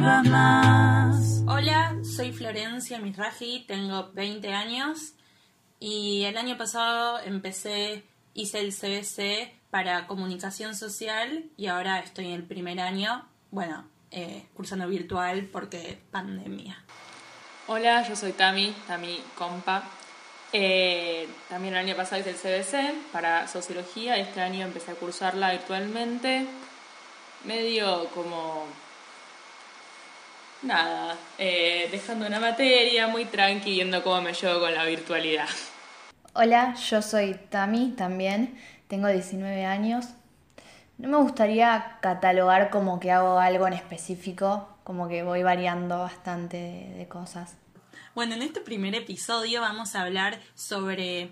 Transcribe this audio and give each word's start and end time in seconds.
vivas 0.00 0.28
más. 0.28 1.42
Hola, 1.48 1.96
soy 2.04 2.30
Florencia 2.32 3.00
Misraji, 3.00 3.64
tengo 3.66 4.12
20 4.12 4.52
años 4.52 5.14
y 5.80 6.22
el 6.22 6.36
año 6.36 6.56
pasado 6.56 7.18
empecé, 7.18 8.04
hice 8.32 8.60
el 8.60 8.72
CBC 8.72 9.52
para 9.70 10.06
comunicación 10.06 10.76
social 10.76 11.46
y 11.56 11.66
ahora 11.66 11.98
estoy 11.98 12.26
en 12.26 12.34
el 12.34 12.44
primer 12.44 12.78
año, 12.78 13.26
bueno, 13.50 13.88
eh, 14.12 14.46
cursando 14.54 14.86
virtual 14.86 15.48
porque 15.50 15.98
pandemia. 16.12 16.80
Hola, 17.66 18.06
yo 18.08 18.14
soy 18.14 18.30
Tami, 18.30 18.72
Tami 18.86 19.20
Compa. 19.36 19.82
Eh, 20.52 21.28
también 21.48 21.74
el 21.74 21.80
año 21.80 21.96
pasado 21.96 22.20
hice 22.20 22.30
el 22.30 22.36
CBC 22.36 23.10
para 23.10 23.48
sociología, 23.48 24.16
este 24.16 24.42
año 24.42 24.64
empecé 24.64 24.92
a 24.92 24.94
cursarla 24.94 25.50
virtualmente, 25.50 26.46
medio 27.44 28.08
como 28.10 28.64
nada, 30.62 31.16
eh, 31.38 31.88
dejando 31.90 32.26
una 32.26 32.40
materia 32.40 33.06
muy 33.06 33.24
tranqui, 33.24 33.72
viendo 33.72 34.02
cómo 34.02 34.20
me 34.22 34.32
llevo 34.32 34.60
con 34.60 34.74
la 34.74 34.84
virtualidad. 34.84 35.48
Hola, 36.32 36.74
yo 36.74 37.02
soy 37.02 37.34
Tami 37.48 37.92
también, 37.96 38.58
tengo 38.88 39.08
19 39.08 39.64
años. 39.64 40.06
No 40.96 41.08
me 41.08 41.16
gustaría 41.18 41.98
catalogar 42.00 42.70
como 42.70 42.98
que 42.98 43.12
hago 43.12 43.38
algo 43.38 43.66
en 43.66 43.72
específico, 43.74 44.68
como 44.84 45.08
que 45.08 45.22
voy 45.22 45.42
variando 45.42 45.98
bastante 45.98 46.56
de, 46.56 46.94
de 46.98 47.08
cosas. 47.08 47.56
Bueno, 48.14 48.34
en 48.34 48.42
este 48.42 48.60
primer 48.60 48.94
episodio 48.94 49.60
vamos 49.60 49.94
a 49.94 50.02
hablar 50.02 50.40
sobre, 50.54 51.30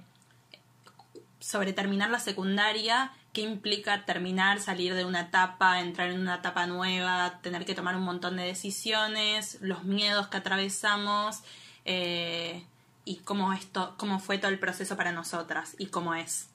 sobre 1.40 1.72
terminar 1.72 2.10
la 2.10 2.20
secundaria, 2.20 3.12
qué 3.36 3.42
implica 3.42 4.06
terminar, 4.06 4.60
salir 4.60 4.94
de 4.94 5.04
una 5.04 5.20
etapa, 5.20 5.80
entrar 5.80 6.08
en 6.08 6.20
una 6.20 6.36
etapa 6.36 6.66
nueva, 6.66 7.38
tener 7.42 7.66
que 7.66 7.74
tomar 7.74 7.94
un 7.94 8.02
montón 8.02 8.38
de 8.38 8.44
decisiones, 8.44 9.58
los 9.60 9.84
miedos 9.84 10.28
que 10.28 10.38
atravesamos 10.38 11.40
eh, 11.84 12.64
y 13.04 13.16
cómo, 13.16 13.52
esto, 13.52 13.92
cómo 13.98 14.20
fue 14.20 14.38
todo 14.38 14.50
el 14.50 14.58
proceso 14.58 14.96
para 14.96 15.12
nosotras 15.12 15.76
y 15.76 15.88
cómo 15.88 16.14
es. 16.14 16.48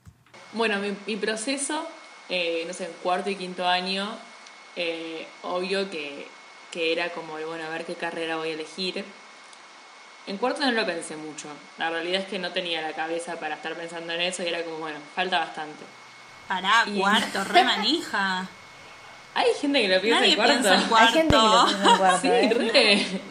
Bueno, 0.53 0.77
mi, 1.05 1.15
proceso, 1.17 1.87
eh, 2.29 2.63
no 2.65 2.73
sé, 2.73 2.91
cuarto 3.03 3.29
y 3.29 3.35
quinto 3.35 3.67
año, 3.67 4.09
eh, 4.75 5.27
obvio 5.43 5.87
que, 5.91 6.27
que 6.71 6.93
era 6.93 7.11
como, 7.11 7.33
bueno, 7.33 7.63
a 7.63 7.69
ver 7.69 7.85
qué 7.85 7.93
carrera 7.93 8.37
voy 8.37 8.49
a 8.49 8.53
elegir. 8.53 9.05
En 10.25 10.37
cuarto 10.39 10.65
no 10.65 10.71
lo 10.71 10.83
pensé 10.87 11.15
mucho. 11.15 11.47
La 11.77 11.91
realidad 11.91 12.21
es 12.21 12.27
que 12.27 12.39
no 12.39 12.51
tenía 12.51 12.81
la 12.81 12.93
cabeza 12.93 13.39
para 13.39 13.53
estar 13.53 13.75
pensando 13.75 14.13
en 14.13 14.21
eso 14.21 14.41
y 14.41 14.47
era 14.47 14.63
como, 14.63 14.77
bueno, 14.77 14.97
falta 15.13 15.37
bastante. 15.37 16.00
Pará, 16.51 16.83
Y- 16.85 16.99
cuarto, 16.99 17.43
re 17.45 17.63
manija. 17.63 18.45
Hay 19.35 19.47
gente 19.61 19.81
que 19.83 19.87
lo 19.87 20.01
piensa 20.01 20.19
Nadie 20.19 20.31
en 20.31 20.35
cuarto. 20.35 20.53
piensa 20.53 20.75
en 20.75 20.89
cuarto. 20.89 21.07
Hay 21.07 21.13
gente 21.13 21.35
que 21.35 21.41
lo 21.41 21.65
piensa 21.65 21.91
en 21.91 21.97
cuarto, 21.97 22.19
Sí, 22.21 22.27
¿eh? 22.27 22.71
re. 22.73 23.21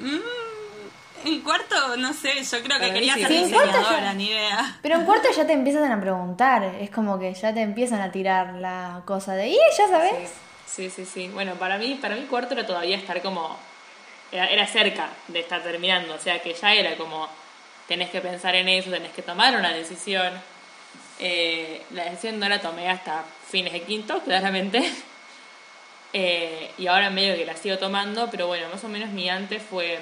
En 1.23 1.41
cuarto, 1.43 1.97
no 1.99 2.15
sé, 2.15 2.43
yo 2.43 2.63
creo 2.63 2.81
que 2.81 2.93
quería 2.95 3.13
sí. 3.15 3.21
ser 3.21 3.29
diseñadora, 3.31 4.01
ya- 4.01 4.15
ni 4.15 4.29
idea. 4.29 4.79
Pero 4.81 4.95
en 4.95 5.05
cuarto 5.05 5.29
ya 5.37 5.47
te 5.47 5.53
empiezan 5.53 5.93
a 5.93 6.01
preguntar, 6.01 6.65
es 6.81 6.89
como 6.91 7.19
que 7.19 7.35
ya 7.35 7.53
te 7.53 7.61
empiezan 7.61 8.01
a 8.01 8.11
tirar 8.11 8.55
la 8.55 9.03
cosa 9.05 9.35
de, 9.35 9.49
¿y 9.49 9.59
ya 9.77 9.87
sabes? 9.89 10.31
Sí, 10.65 10.89
sí, 10.89 11.05
sí. 11.05 11.29
Bueno, 11.29 11.57
para 11.57 11.77
mí, 11.77 11.99
para 12.01 12.15
mí 12.15 12.23
cuarto 12.23 12.55
era 12.55 12.65
todavía 12.67 12.97
estar 12.97 13.21
como... 13.21 13.55
Era, 14.33 14.47
era 14.47 14.67
cerca 14.67 15.09
de 15.29 15.41
estar 15.41 15.63
terminando, 15.63 16.15
o 16.15 16.19
sea 16.19 16.41
que 16.41 16.55
ya 16.55 16.73
era 16.73 16.97
como... 16.97 17.29
Tenés 17.87 18.09
que 18.09 18.21
pensar 18.23 18.55
en 18.55 18.69
eso, 18.71 18.89
tenés 18.91 19.13
que 19.13 19.21
tomar 19.21 19.55
una 19.57 19.73
decisión. 19.75 20.33
Eh, 21.23 21.83
la 21.91 22.05
decisión 22.05 22.39
no 22.39 22.49
la 22.49 22.61
tomé 22.61 22.89
hasta 22.89 23.25
fines 23.49 23.73
de 23.73 23.83
quinto, 23.83 24.21
claramente. 24.23 24.91
Eh, 26.13 26.73
y 26.77 26.89
ahora 26.89 27.09
medio 27.09 27.37
que 27.37 27.45
la 27.47 27.57
sigo 27.57 27.79
tomando, 27.79 28.29
pero 28.33 28.49
bueno, 28.49 28.69
más 28.69 28.83
o 28.83 28.89
menos 28.89 29.11
mi 29.11 29.31
antes 29.31 29.63
fue... 29.63 30.01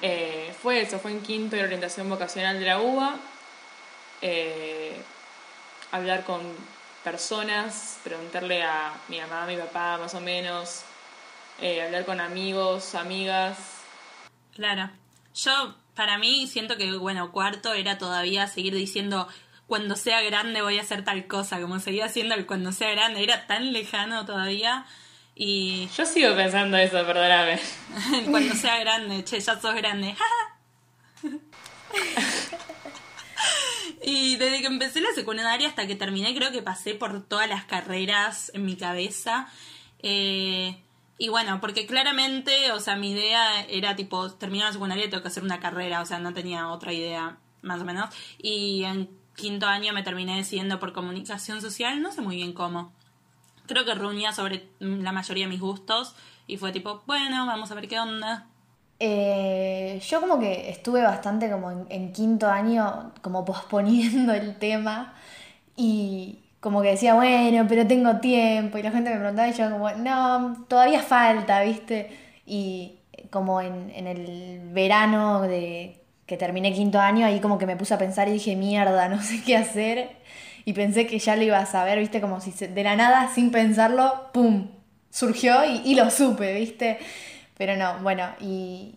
eh, 0.00 0.54
fue 0.62 0.80
eso, 0.80 0.98
fue 0.98 1.10
en 1.10 1.20
quinto 1.20 1.54
de 1.54 1.64
orientación 1.64 2.08
vocacional 2.08 2.58
de 2.58 2.64
la 2.64 2.80
UBA. 2.80 3.16
Eh, 4.22 4.96
hablar 5.92 6.24
con 6.24 6.40
personas, 7.04 7.98
preguntarle 8.02 8.62
a 8.62 8.94
mi 9.08 9.20
mamá, 9.20 9.44
mi 9.44 9.58
papá 9.58 9.98
más 9.98 10.14
o 10.14 10.20
menos, 10.20 10.80
hablar 11.84 12.06
con 12.06 12.18
amigos, 12.18 12.94
amigas. 12.94 13.58
Claro. 14.54 14.88
Yo, 15.34 15.74
para 15.94 16.16
mí, 16.16 16.46
siento 16.46 16.78
que, 16.78 16.96
bueno, 16.96 17.32
cuarto 17.32 17.74
era 17.74 17.98
todavía 17.98 18.46
seguir 18.46 18.74
diciendo, 18.74 19.28
cuando 19.68 19.94
sea 19.96 20.22
grande 20.22 20.62
voy 20.62 20.78
a 20.78 20.82
hacer 20.82 21.04
tal 21.04 21.26
cosa, 21.26 21.60
como 21.60 21.78
seguía 21.78 22.06
haciendo 22.06 22.34
el 22.34 22.46
cuando 22.46 22.72
sea 22.72 22.90
grande, 22.90 23.22
era 23.22 23.46
tan 23.46 23.72
lejano 23.74 24.24
todavía. 24.24 24.86
Y 25.34 25.88
Yo 25.96 26.06
sigo 26.06 26.34
pensando 26.34 26.78
eso, 26.78 27.04
perdóname. 27.06 27.60
cuando 28.30 28.54
sea 28.54 28.78
grande, 28.80 29.22
che, 29.24 29.38
ya 29.38 29.60
sos 29.60 29.74
grande. 29.74 30.16
y 34.02 34.36
desde 34.36 34.62
que 34.62 34.66
empecé 34.66 35.02
la 35.02 35.12
secundaria 35.14 35.68
hasta 35.68 35.86
que 35.86 35.96
terminé, 35.96 36.34
creo 36.34 36.50
que 36.50 36.62
pasé 36.62 36.94
por 36.94 37.22
todas 37.28 37.48
las 37.48 37.64
carreras 37.64 38.50
en 38.54 38.64
mi 38.64 38.74
cabeza. 38.74 39.48
Eh, 40.02 40.82
y 41.18 41.28
bueno, 41.28 41.60
porque 41.60 41.84
claramente, 41.86 42.72
o 42.72 42.80
sea, 42.80 42.96
mi 42.96 43.10
idea 43.10 43.60
era 43.64 43.96
tipo, 43.96 44.32
termino 44.32 44.64
la 44.64 44.72
secundaria 44.72 45.04
y 45.04 45.10
tengo 45.10 45.22
que 45.22 45.28
hacer 45.28 45.42
una 45.42 45.60
carrera, 45.60 46.00
o 46.00 46.06
sea, 46.06 46.20
no 46.20 46.32
tenía 46.32 46.68
otra 46.68 46.94
idea, 46.94 47.36
más 47.60 47.82
o 47.82 47.84
menos. 47.84 48.08
Y 48.38 48.84
en 48.84 49.17
quinto 49.38 49.66
año 49.66 49.94
me 49.94 50.02
terminé 50.02 50.36
decidiendo 50.36 50.78
por 50.78 50.92
comunicación 50.92 51.62
social, 51.62 52.02
no 52.02 52.12
sé 52.12 52.20
muy 52.20 52.36
bien 52.36 52.52
cómo. 52.52 52.92
Creo 53.66 53.84
que 53.84 53.94
reunía 53.94 54.32
sobre 54.32 54.68
la 54.80 55.12
mayoría 55.12 55.44
de 55.44 55.50
mis 55.50 55.60
gustos 55.60 56.14
y 56.46 56.56
fue 56.56 56.72
tipo, 56.72 57.02
bueno, 57.06 57.46
vamos 57.46 57.70
a 57.70 57.74
ver 57.74 57.88
qué 57.88 58.00
onda. 58.00 58.46
Eh, 58.98 60.02
yo 60.06 60.20
como 60.20 60.40
que 60.40 60.70
estuve 60.70 61.02
bastante 61.02 61.48
como 61.50 61.70
en, 61.70 61.86
en 61.88 62.12
quinto 62.12 62.48
año 62.48 63.12
como 63.22 63.44
posponiendo 63.44 64.34
el 64.34 64.58
tema 64.58 65.14
y 65.76 66.40
como 66.60 66.82
que 66.82 66.88
decía, 66.88 67.14
bueno, 67.14 67.66
pero 67.68 67.86
tengo 67.86 68.16
tiempo 68.16 68.78
y 68.78 68.82
la 68.82 68.90
gente 68.90 69.10
me 69.10 69.18
preguntaba 69.18 69.48
y 69.48 69.52
yo 69.52 69.70
como, 69.70 69.90
no, 69.92 70.66
todavía 70.68 71.00
falta, 71.00 71.62
¿viste? 71.62 72.40
Y 72.44 72.98
como 73.30 73.60
en, 73.60 73.90
en 73.94 74.08
el 74.08 74.60
verano 74.72 75.42
de 75.42 76.02
que 76.28 76.36
terminé 76.36 76.72
quinto 76.72 77.00
año, 77.00 77.26
ahí 77.26 77.40
como 77.40 77.58
que 77.58 77.66
me 77.66 77.76
puse 77.76 77.94
a 77.94 77.98
pensar 77.98 78.28
y 78.28 78.32
dije, 78.32 78.54
mierda, 78.54 79.08
no 79.08 79.20
sé 79.22 79.42
qué 79.44 79.56
hacer. 79.56 80.10
Y 80.64 80.74
pensé 80.74 81.06
que 81.08 81.18
ya 81.18 81.34
lo 81.36 81.42
iba 81.42 81.58
a 81.58 81.66
saber, 81.66 81.98
¿viste? 81.98 82.20
Como 82.20 82.40
si 82.40 82.52
se- 82.52 82.68
de 82.68 82.84
la 82.84 82.94
nada, 82.96 83.30
sin 83.34 83.50
pensarlo, 83.50 84.30
¡pum! 84.32 84.68
Surgió 85.10 85.64
y, 85.64 85.82
y 85.84 85.94
lo 85.96 86.10
supe, 86.10 86.54
¿viste? 86.54 86.98
Pero 87.56 87.76
no, 87.76 87.98
bueno, 88.02 88.24
y, 88.40 88.96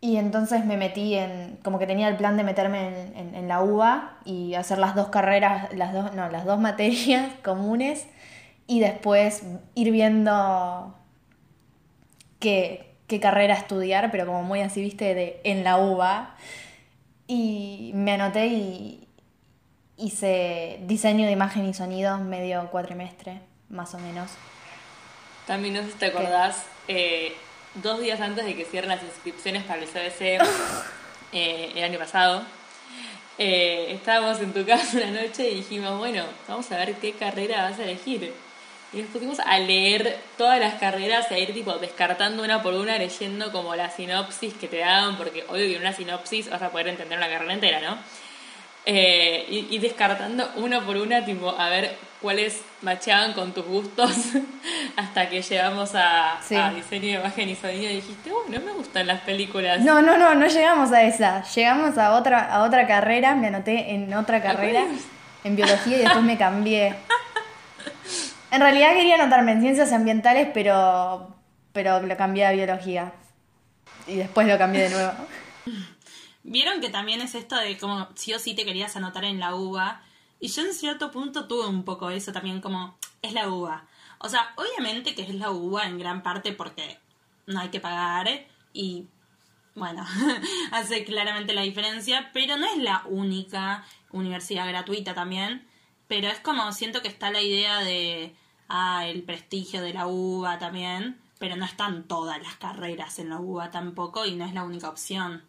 y 0.00 0.16
entonces 0.16 0.64
me 0.64 0.76
metí 0.76 1.14
en, 1.14 1.58
como 1.64 1.78
que 1.78 1.86
tenía 1.86 2.08
el 2.08 2.16
plan 2.16 2.36
de 2.36 2.44
meterme 2.44 3.10
en, 3.16 3.34
en- 3.34 3.48
la 3.48 3.60
UBA 3.62 4.18
y 4.24 4.54
hacer 4.54 4.78
las 4.78 4.94
dos 4.94 5.08
carreras, 5.08 5.72
las 5.74 5.92
dos, 5.92 6.14
no, 6.14 6.28
las 6.28 6.44
dos 6.44 6.58
materias 6.60 7.30
comunes 7.44 8.06
y 8.66 8.80
después 8.80 9.42
ir 9.74 9.90
viendo 9.92 10.94
qué, 12.38 12.91
qué 13.12 13.20
carrera 13.20 13.52
estudiar, 13.52 14.10
pero 14.10 14.24
como 14.24 14.42
muy 14.42 14.62
así, 14.62 14.80
viste, 14.80 15.14
de, 15.14 15.38
en 15.44 15.64
la 15.64 15.76
UBA. 15.76 16.34
Y 17.26 17.90
me 17.94 18.12
anoté 18.12 18.46
y 18.46 19.06
hice 19.98 20.78
diseño 20.84 21.26
de 21.26 21.32
imagen 21.32 21.68
y 21.68 21.74
sonido 21.74 22.16
medio 22.16 22.66
cuatrimestre, 22.70 23.40
más 23.68 23.92
o 23.92 23.98
menos. 23.98 24.30
También 25.46 25.74
no 25.74 25.82
sé 25.82 25.90
si 25.90 25.98
te 25.98 26.06
acordás, 26.06 26.64
eh, 26.88 27.34
dos 27.74 28.00
días 28.00 28.18
antes 28.22 28.46
de 28.46 28.56
que 28.56 28.64
cierren 28.64 28.88
las 28.88 29.02
inscripciones 29.02 29.62
para 29.64 29.82
el 29.82 29.88
CBC 29.88 30.40
eh, 31.32 31.72
el 31.76 31.84
año 31.84 31.98
pasado, 31.98 32.42
eh, 33.36 33.88
estábamos 33.90 34.40
en 34.40 34.54
tu 34.54 34.64
casa 34.64 34.96
una 34.96 35.22
noche 35.22 35.50
y 35.50 35.56
dijimos, 35.56 35.98
bueno, 35.98 36.24
vamos 36.48 36.72
a 36.72 36.78
ver 36.78 36.94
qué 36.94 37.12
carrera 37.12 37.68
vas 37.68 37.78
a 37.78 37.84
elegir. 37.84 38.32
Y 38.92 38.98
nos 38.98 39.08
pusimos 39.10 39.40
a 39.40 39.58
leer 39.58 40.18
todas 40.36 40.60
las 40.60 40.74
carreras 40.74 41.26
y 41.30 41.34
a 41.34 41.38
ir 41.38 41.54
tipo 41.54 41.72
descartando 41.78 42.42
una 42.42 42.62
por 42.62 42.74
una, 42.74 42.98
leyendo 42.98 43.50
como 43.50 43.74
la 43.74 43.88
sinopsis 43.90 44.52
que 44.54 44.68
te 44.68 44.78
daban, 44.78 45.16
porque 45.16 45.44
obvio 45.48 45.66
que 45.66 45.76
en 45.76 45.80
una 45.80 45.92
sinopsis 45.94 46.50
vas 46.50 46.60
a 46.62 46.68
poder 46.70 46.88
entender 46.88 47.16
una 47.16 47.28
carrera 47.28 47.54
entera, 47.54 47.80
¿no? 47.80 47.96
Eh, 48.84 49.46
y, 49.48 49.68
y 49.76 49.78
descartando 49.78 50.50
una 50.56 50.80
por 50.80 50.96
una, 50.96 51.24
tipo, 51.24 51.50
a 51.56 51.68
ver 51.68 51.96
cuáles 52.20 52.60
macheaban 52.82 53.32
con 53.32 53.52
tus 53.52 53.64
gustos 53.64 54.10
hasta 54.96 55.28
que 55.30 55.40
llegamos 55.40 55.92
a, 55.94 56.38
Sí. 56.42 56.56
a 56.56 56.70
diseño 56.70 57.06
de 57.06 57.14
imagen 57.20 57.48
y 57.48 57.54
sonido 57.54 57.90
y 57.92 57.96
dijiste, 57.96 58.32
oh, 58.32 58.44
no 58.48 58.60
me 58.60 58.72
gustan 58.72 59.06
las 59.06 59.20
películas. 59.20 59.80
No, 59.80 60.02
no, 60.02 60.18
no, 60.18 60.34
no 60.34 60.46
llegamos 60.48 60.90
a 60.92 61.02
esa. 61.04 61.44
Llegamos 61.54 61.96
a 61.96 62.12
otra, 62.14 62.52
a 62.52 62.64
otra 62.64 62.86
carrera, 62.88 63.34
me 63.36 63.46
anoté 63.46 63.92
en 63.94 64.12
otra 64.14 64.42
carrera, 64.42 64.84
en 65.44 65.56
biología 65.56 65.96
y 65.96 66.00
después 66.00 66.22
me 66.24 66.36
cambié. 66.36 66.94
En 68.52 68.60
realidad 68.60 68.92
quería 68.92 69.14
anotarme 69.14 69.52
en 69.52 69.62
ciencias 69.62 69.92
ambientales, 69.92 70.46
pero, 70.52 71.34
pero 71.72 72.02
lo 72.02 72.16
cambié 72.18 72.44
a 72.44 72.52
biología. 72.52 73.14
Y 74.06 74.16
después 74.16 74.46
lo 74.46 74.58
cambié 74.58 74.82
de 74.82 74.90
nuevo. 74.90 75.12
Vieron 76.42 76.82
que 76.82 76.90
también 76.90 77.22
es 77.22 77.34
esto 77.34 77.56
de 77.56 77.78
como 77.78 78.08
sí 78.14 78.34
o 78.34 78.38
sí 78.38 78.54
te 78.54 78.66
querías 78.66 78.94
anotar 78.94 79.24
en 79.24 79.40
la 79.40 79.54
UBA. 79.54 80.02
Y 80.38 80.48
yo 80.48 80.66
en 80.66 80.74
cierto 80.74 81.10
punto 81.10 81.48
tuve 81.48 81.66
un 81.66 81.82
poco 81.82 82.10
eso 82.10 82.30
también 82.30 82.60
como 82.60 82.98
es 83.22 83.32
la 83.32 83.48
UBA. 83.48 83.86
O 84.18 84.28
sea, 84.28 84.52
obviamente 84.56 85.14
que 85.14 85.22
es 85.22 85.34
la 85.34 85.50
UBA 85.50 85.86
en 85.86 85.98
gran 85.98 86.22
parte 86.22 86.52
porque 86.52 86.98
no 87.46 87.58
hay 87.58 87.70
que 87.70 87.80
pagar 87.80 88.28
y 88.74 89.06
bueno, 89.74 90.04
hace 90.72 91.04
claramente 91.04 91.54
la 91.54 91.62
diferencia, 91.62 92.28
pero 92.34 92.58
no 92.58 92.66
es 92.66 92.76
la 92.76 93.02
única 93.06 93.86
universidad 94.10 94.68
gratuita 94.68 95.14
también, 95.14 95.66
pero 96.06 96.28
es 96.28 96.38
como 96.40 96.70
siento 96.72 97.00
que 97.00 97.08
está 97.08 97.30
la 97.30 97.40
idea 97.40 97.80
de 97.80 98.36
ah, 98.72 99.06
el 99.06 99.22
prestigio 99.22 99.82
de 99.82 99.94
la 99.94 100.06
UBA 100.08 100.58
también, 100.58 101.18
pero 101.38 101.54
no 101.56 101.64
están 101.64 102.04
todas 102.04 102.42
las 102.42 102.54
carreras 102.56 103.18
en 103.18 103.30
la 103.30 103.38
UBA 103.38 103.70
tampoco 103.70 104.26
y 104.26 104.34
no 104.34 104.44
es 104.44 104.54
la 104.54 104.64
única 104.64 104.88
opción. 104.88 105.42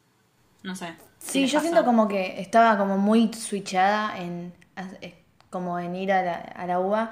No 0.61 0.75
sé. 0.75 0.93
Sí, 1.17 1.47
yo 1.47 1.59
siento 1.59 1.83
como 1.83 2.07
que 2.07 2.39
estaba 2.39 2.77
como 2.77 2.97
muy 2.97 3.33
switchada 3.33 4.17
en 4.17 4.53
eh, 5.01 5.23
como 5.49 5.77
en 5.77 5.95
ir 5.95 6.11
a 6.11 6.23
la, 6.23 6.33
a 6.33 6.65
la 6.65 6.79
UBA, 6.79 7.11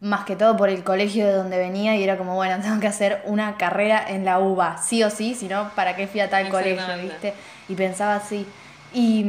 más 0.00 0.24
que 0.24 0.34
todo 0.34 0.56
por 0.56 0.70
el 0.70 0.82
colegio 0.82 1.26
de 1.26 1.32
donde 1.32 1.58
venía 1.58 1.94
y 1.94 2.02
era 2.02 2.16
como, 2.16 2.34
bueno, 2.34 2.58
tengo 2.62 2.80
que 2.80 2.88
hacer 2.88 3.22
una 3.26 3.56
carrera 3.56 4.04
en 4.08 4.24
la 4.24 4.40
UBA, 4.40 4.78
sí 4.78 5.02
o 5.04 5.10
sí, 5.10 5.34
si 5.34 5.46
no, 5.46 5.70
¿para 5.76 5.94
qué 5.94 6.06
fui 6.06 6.20
a 6.20 6.30
tal 6.30 6.48
colegio, 6.48 6.96
viste? 7.00 7.34
Y 7.68 7.74
pensaba 7.74 8.16
así. 8.16 8.46
Y, 8.92 9.24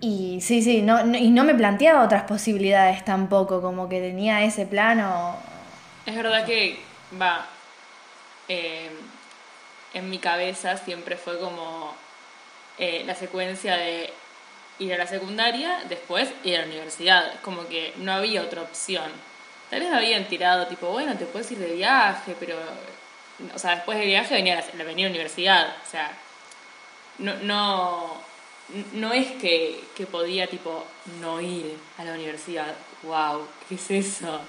y 0.00 0.40
sí, 0.40 0.62
sí, 0.62 0.82
no, 0.82 1.04
y 1.16 1.30
no 1.30 1.44
me 1.44 1.54
planteaba 1.54 2.04
otras 2.04 2.24
posibilidades 2.24 3.04
tampoco, 3.04 3.62
como 3.62 3.88
que 3.88 4.00
tenía 4.00 4.44
ese 4.44 4.66
plano. 4.66 5.36
Es 6.04 6.14
verdad 6.14 6.44
que, 6.44 6.78
va, 7.20 7.46
eh, 8.48 8.90
en 9.94 10.10
mi 10.10 10.18
cabeza 10.18 10.76
siempre 10.76 11.16
fue 11.16 11.38
como 11.38 11.94
eh, 12.78 13.02
la 13.06 13.14
secuencia 13.14 13.76
de 13.76 14.12
ir 14.78 14.92
a 14.92 14.98
la 14.98 15.06
secundaria, 15.06 15.78
después 15.88 16.30
ir 16.44 16.56
a 16.56 16.60
la 16.60 16.66
universidad. 16.66 17.40
Como 17.40 17.66
que 17.66 17.94
no 17.96 18.12
había 18.12 18.42
otra 18.42 18.62
opción. 18.62 19.10
Tal 19.70 19.80
vez 19.80 19.90
me 19.90 19.96
habían 19.96 20.26
tirado, 20.26 20.66
tipo, 20.66 20.88
bueno, 20.88 21.16
te 21.16 21.24
puedes 21.26 21.50
ir 21.52 21.58
de 21.58 21.72
viaje, 21.72 22.36
pero. 22.38 22.56
O 23.54 23.58
sea, 23.58 23.76
después 23.76 23.98
del 23.98 24.06
viaje 24.06 24.34
venía 24.34 24.62
venía 24.78 25.06
a 25.06 25.08
la 25.08 25.14
universidad. 25.14 25.76
O 25.84 25.90
sea, 25.90 26.10
no, 27.18 27.34
no, 27.42 28.16
no 28.94 29.12
es 29.12 29.32
que, 29.32 29.84
que 29.94 30.06
podía, 30.06 30.48
tipo, 30.48 30.84
no 31.20 31.40
ir 31.40 31.76
a 31.98 32.04
la 32.04 32.14
universidad. 32.14 32.74
¡Wow! 33.02 33.46
¿Qué 33.68 33.76
es 33.76 33.90
eso? 33.90 34.40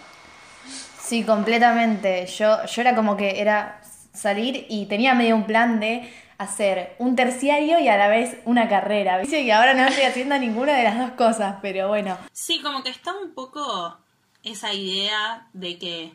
Sí, 1.02 1.24
completamente. 1.24 2.26
Yo, 2.26 2.66
yo 2.66 2.82
era 2.82 2.96
como 2.96 3.16
que 3.16 3.40
era 3.40 3.82
salir 4.14 4.66
y 4.70 4.88
tenía 4.88 5.14
medio 5.14 5.36
un 5.36 5.46
plan 5.46 5.80
de 5.80 6.12
hacer 6.38 6.96
un 7.00 7.16
terciario 7.16 7.80
y 7.80 7.88
a 7.88 7.98
la 7.98 8.08
vez 8.08 8.38
una 8.46 8.68
carrera. 8.68 9.18
Dice 9.20 9.44
que 9.44 9.54
ahora 9.54 9.74
no 9.74 9.86
estoy 9.86 10.04
haciendo 10.04 10.38
ninguna 10.38 10.74
de 10.74 10.84
las 10.84 10.98
dos 10.98 11.12
cosas, 11.12 11.58
pero 11.62 11.88
bueno. 11.88 12.18
Sí, 12.32 12.62
como 12.62 12.84
que 12.84 12.90
está 12.90 13.14
un 13.18 13.34
poco 13.34 13.98
esa 14.44 14.74
idea 14.74 15.48
de 15.54 15.78
que, 15.78 16.14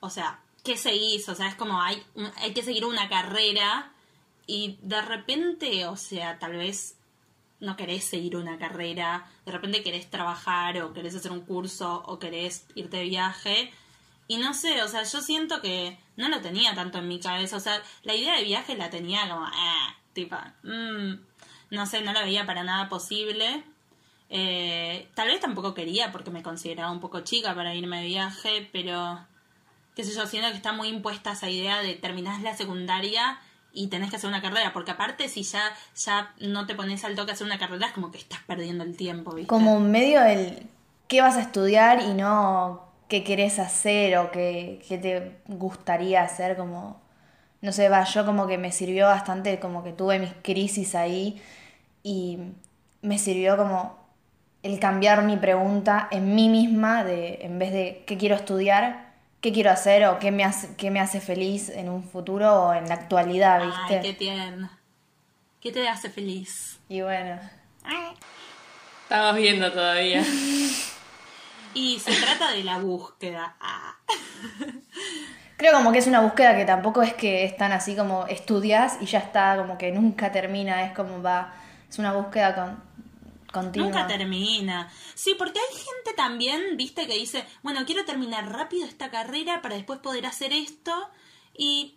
o 0.00 0.10
sea, 0.10 0.40
¿qué 0.62 0.76
seguís? 0.76 1.28
O 1.28 1.34
sea, 1.34 1.48
es 1.48 1.54
como 1.54 1.80
hay, 1.80 2.02
hay 2.36 2.52
que 2.52 2.62
seguir 2.62 2.84
una 2.84 3.08
carrera 3.08 3.92
y 4.46 4.78
de 4.82 5.00
repente, 5.00 5.86
o 5.86 5.96
sea, 5.96 6.38
tal 6.38 6.56
vez 6.56 6.96
no 7.64 7.76
querés 7.76 8.04
seguir 8.04 8.36
una 8.36 8.58
carrera, 8.58 9.26
de 9.44 9.52
repente 9.52 9.82
querés 9.82 10.10
trabajar 10.10 10.80
o 10.82 10.92
querés 10.92 11.14
hacer 11.14 11.32
un 11.32 11.40
curso 11.40 12.02
o 12.06 12.18
querés 12.18 12.66
irte 12.74 12.98
de 12.98 13.04
viaje. 13.04 13.72
Y 14.26 14.38
no 14.38 14.54
sé, 14.54 14.82
o 14.82 14.88
sea, 14.88 15.02
yo 15.02 15.20
siento 15.20 15.60
que 15.60 15.98
no 16.16 16.28
lo 16.28 16.40
tenía 16.40 16.74
tanto 16.74 16.98
en 16.98 17.08
mi 17.08 17.20
cabeza. 17.20 17.56
O 17.56 17.60
sea, 17.60 17.82
la 18.04 18.14
idea 18.14 18.36
de 18.36 18.44
viaje 18.44 18.76
la 18.76 18.90
tenía 18.90 19.28
como, 19.28 19.46
eh, 19.46 19.94
tipo, 20.12 20.36
mm, 20.62 21.14
no 21.70 21.86
sé, 21.86 22.00
no 22.02 22.12
la 22.12 22.22
veía 22.22 22.46
para 22.46 22.64
nada 22.64 22.88
posible. 22.88 23.64
Eh, 24.30 25.08
tal 25.14 25.28
vez 25.28 25.40
tampoco 25.40 25.74
quería 25.74 26.10
porque 26.10 26.30
me 26.30 26.42
consideraba 26.42 26.90
un 26.90 27.00
poco 27.00 27.20
chica 27.20 27.54
para 27.54 27.74
irme 27.74 28.00
de 28.00 28.06
viaje, 28.06 28.68
pero 28.72 29.24
qué 29.94 30.04
sé 30.04 30.14
yo, 30.14 30.26
siento 30.26 30.50
que 30.50 30.56
está 30.56 30.72
muy 30.72 30.88
impuesta 30.88 31.32
esa 31.32 31.50
idea 31.50 31.82
de 31.82 31.94
terminar 31.94 32.40
la 32.40 32.56
secundaria 32.56 33.38
y 33.74 33.88
tenés 33.88 34.08
que 34.08 34.16
hacer 34.16 34.28
una 34.28 34.40
carrera, 34.40 34.72
porque 34.72 34.92
aparte 34.92 35.28
si 35.28 35.42
ya, 35.42 35.60
ya 35.96 36.32
no 36.40 36.64
te 36.64 36.74
pones 36.74 37.04
al 37.04 37.16
toque 37.16 37.32
hacer 37.32 37.46
una 37.46 37.58
carrera 37.58 37.88
es 37.88 37.92
como 37.92 38.12
que 38.12 38.18
estás 38.18 38.38
perdiendo 38.46 38.84
el 38.84 38.96
tiempo, 38.96 39.34
¿viste? 39.34 39.48
Como 39.48 39.80
medio 39.80 40.22
del 40.22 40.68
qué 41.08 41.20
vas 41.20 41.36
a 41.36 41.40
estudiar 41.42 42.00
y 42.00 42.14
no 42.14 42.84
qué 43.08 43.24
querés 43.24 43.58
hacer 43.58 44.16
o 44.18 44.30
qué, 44.30 44.80
te 44.88 45.38
gustaría 45.52 46.22
hacer, 46.22 46.56
como, 46.56 47.00
no 47.60 47.72
sé, 47.72 47.88
va, 47.88 48.04
yo 48.04 48.24
como 48.24 48.46
que 48.46 48.58
me 48.58 48.72
sirvió 48.72 49.06
bastante, 49.06 49.58
como 49.58 49.82
que 49.82 49.92
tuve 49.92 50.18
mis 50.18 50.32
crisis 50.42 50.94
ahí 50.94 51.42
y 52.02 52.38
me 53.02 53.18
sirvió 53.18 53.56
como 53.56 53.96
el 54.62 54.78
cambiar 54.78 55.24
mi 55.24 55.36
pregunta 55.36 56.08
en 56.10 56.34
mí 56.34 56.48
misma, 56.48 57.04
de, 57.04 57.40
en 57.42 57.58
vez 57.58 57.72
de 57.72 58.04
qué 58.06 58.16
quiero 58.16 58.36
estudiar, 58.36 59.03
qué 59.44 59.52
quiero 59.52 59.70
hacer 59.70 60.06
o 60.06 60.18
qué 60.18 60.30
me 60.30 60.42
hace, 60.42 60.74
qué 60.78 60.90
me 60.90 61.00
hace 61.00 61.20
feliz 61.20 61.68
en 61.68 61.90
un 61.90 62.02
futuro 62.02 62.50
o 62.50 62.72
en 62.72 62.88
la 62.88 62.94
actualidad, 62.94 63.62
¿viste? 63.62 63.96
Ay, 63.96 64.00
qué 64.00 64.12
tierno. 64.14 64.70
¿Qué 65.60 65.70
te 65.70 65.86
hace 65.86 66.08
feliz? 66.08 66.80
Y 66.88 67.02
bueno. 67.02 67.38
Estamos 69.02 69.36
viendo 69.36 69.70
todavía. 69.70 70.24
Y 71.76 71.98
se 71.98 72.12
trata 72.14 72.52
de 72.52 72.62
la 72.62 72.78
búsqueda. 72.78 73.56
Ah. 73.60 73.96
Creo 75.56 75.72
como 75.72 75.90
que 75.90 75.98
es 75.98 76.06
una 76.06 76.20
búsqueda 76.20 76.56
que 76.56 76.64
tampoco 76.64 77.02
es 77.02 77.14
que 77.14 77.44
es 77.44 77.56
tan 77.56 77.72
así 77.72 77.96
como 77.96 78.26
estudias 78.28 78.98
y 79.00 79.06
ya 79.06 79.18
está, 79.18 79.56
como 79.56 79.76
que 79.76 79.90
nunca 79.90 80.30
termina, 80.30 80.84
es 80.84 80.92
como 80.92 81.20
va, 81.20 81.52
es 81.90 81.98
una 81.98 82.12
búsqueda 82.12 82.54
con, 82.54 82.80
continua. 83.54 83.88
Nunca 83.88 84.06
termina. 84.06 84.92
Sí, 85.14 85.34
porque 85.38 85.58
hay 85.58 85.76
gente 85.76 86.12
también, 86.14 86.76
viste, 86.76 87.06
que 87.06 87.14
dice, 87.14 87.46
bueno, 87.62 87.86
quiero 87.86 88.04
terminar 88.04 88.52
rápido 88.52 88.84
esta 88.84 89.10
carrera 89.10 89.62
para 89.62 89.76
después 89.76 90.00
poder 90.00 90.26
hacer 90.26 90.52
esto. 90.52 90.92
Y 91.56 91.94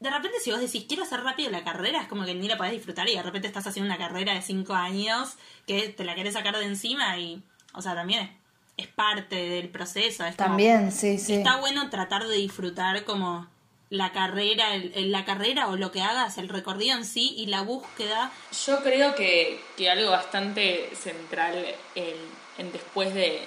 de 0.00 0.10
repente 0.10 0.38
si 0.40 0.50
vos 0.50 0.60
decís, 0.60 0.86
quiero 0.88 1.02
hacer 1.02 1.20
rápido 1.20 1.50
la 1.50 1.64
carrera, 1.64 2.00
es 2.00 2.08
como 2.08 2.24
que 2.24 2.34
ni 2.34 2.48
la 2.48 2.56
podés 2.56 2.72
disfrutar 2.72 3.06
y 3.08 3.14
de 3.14 3.22
repente 3.22 3.48
estás 3.48 3.66
haciendo 3.66 3.92
una 3.92 3.98
carrera 3.98 4.32
de 4.32 4.40
cinco 4.40 4.72
años 4.72 5.34
que 5.66 5.90
te 5.90 6.04
la 6.04 6.14
querés 6.14 6.34
sacar 6.34 6.56
de 6.56 6.64
encima 6.64 7.18
y, 7.18 7.42
o 7.74 7.82
sea, 7.82 7.94
también 7.94 8.22
es 8.22 8.30
es 8.76 8.88
parte 8.88 9.36
del 9.36 9.68
proceso. 9.68 10.24
También, 10.36 10.90
sí, 10.90 11.18
sí. 11.18 11.34
Está 11.34 11.58
bueno 11.58 11.90
tratar 11.90 12.26
de 12.26 12.36
disfrutar 12.36 13.04
como 13.04 13.46
la 13.96 14.12
carrera, 14.12 14.74
el, 14.74 15.10
la 15.10 15.24
carrera 15.24 15.68
o 15.68 15.76
lo 15.76 15.90
que 15.92 16.02
hagas, 16.02 16.38
el 16.38 16.48
recorrido 16.48 16.96
en 16.96 17.04
sí 17.04 17.34
y 17.36 17.46
la 17.46 17.62
búsqueda. 17.62 18.32
Yo 18.66 18.82
creo 18.82 19.14
que, 19.14 19.60
que 19.76 19.90
algo 19.90 20.10
bastante 20.10 20.90
central 20.94 21.64
en, 21.94 22.72
después 22.72 23.14
de, 23.14 23.42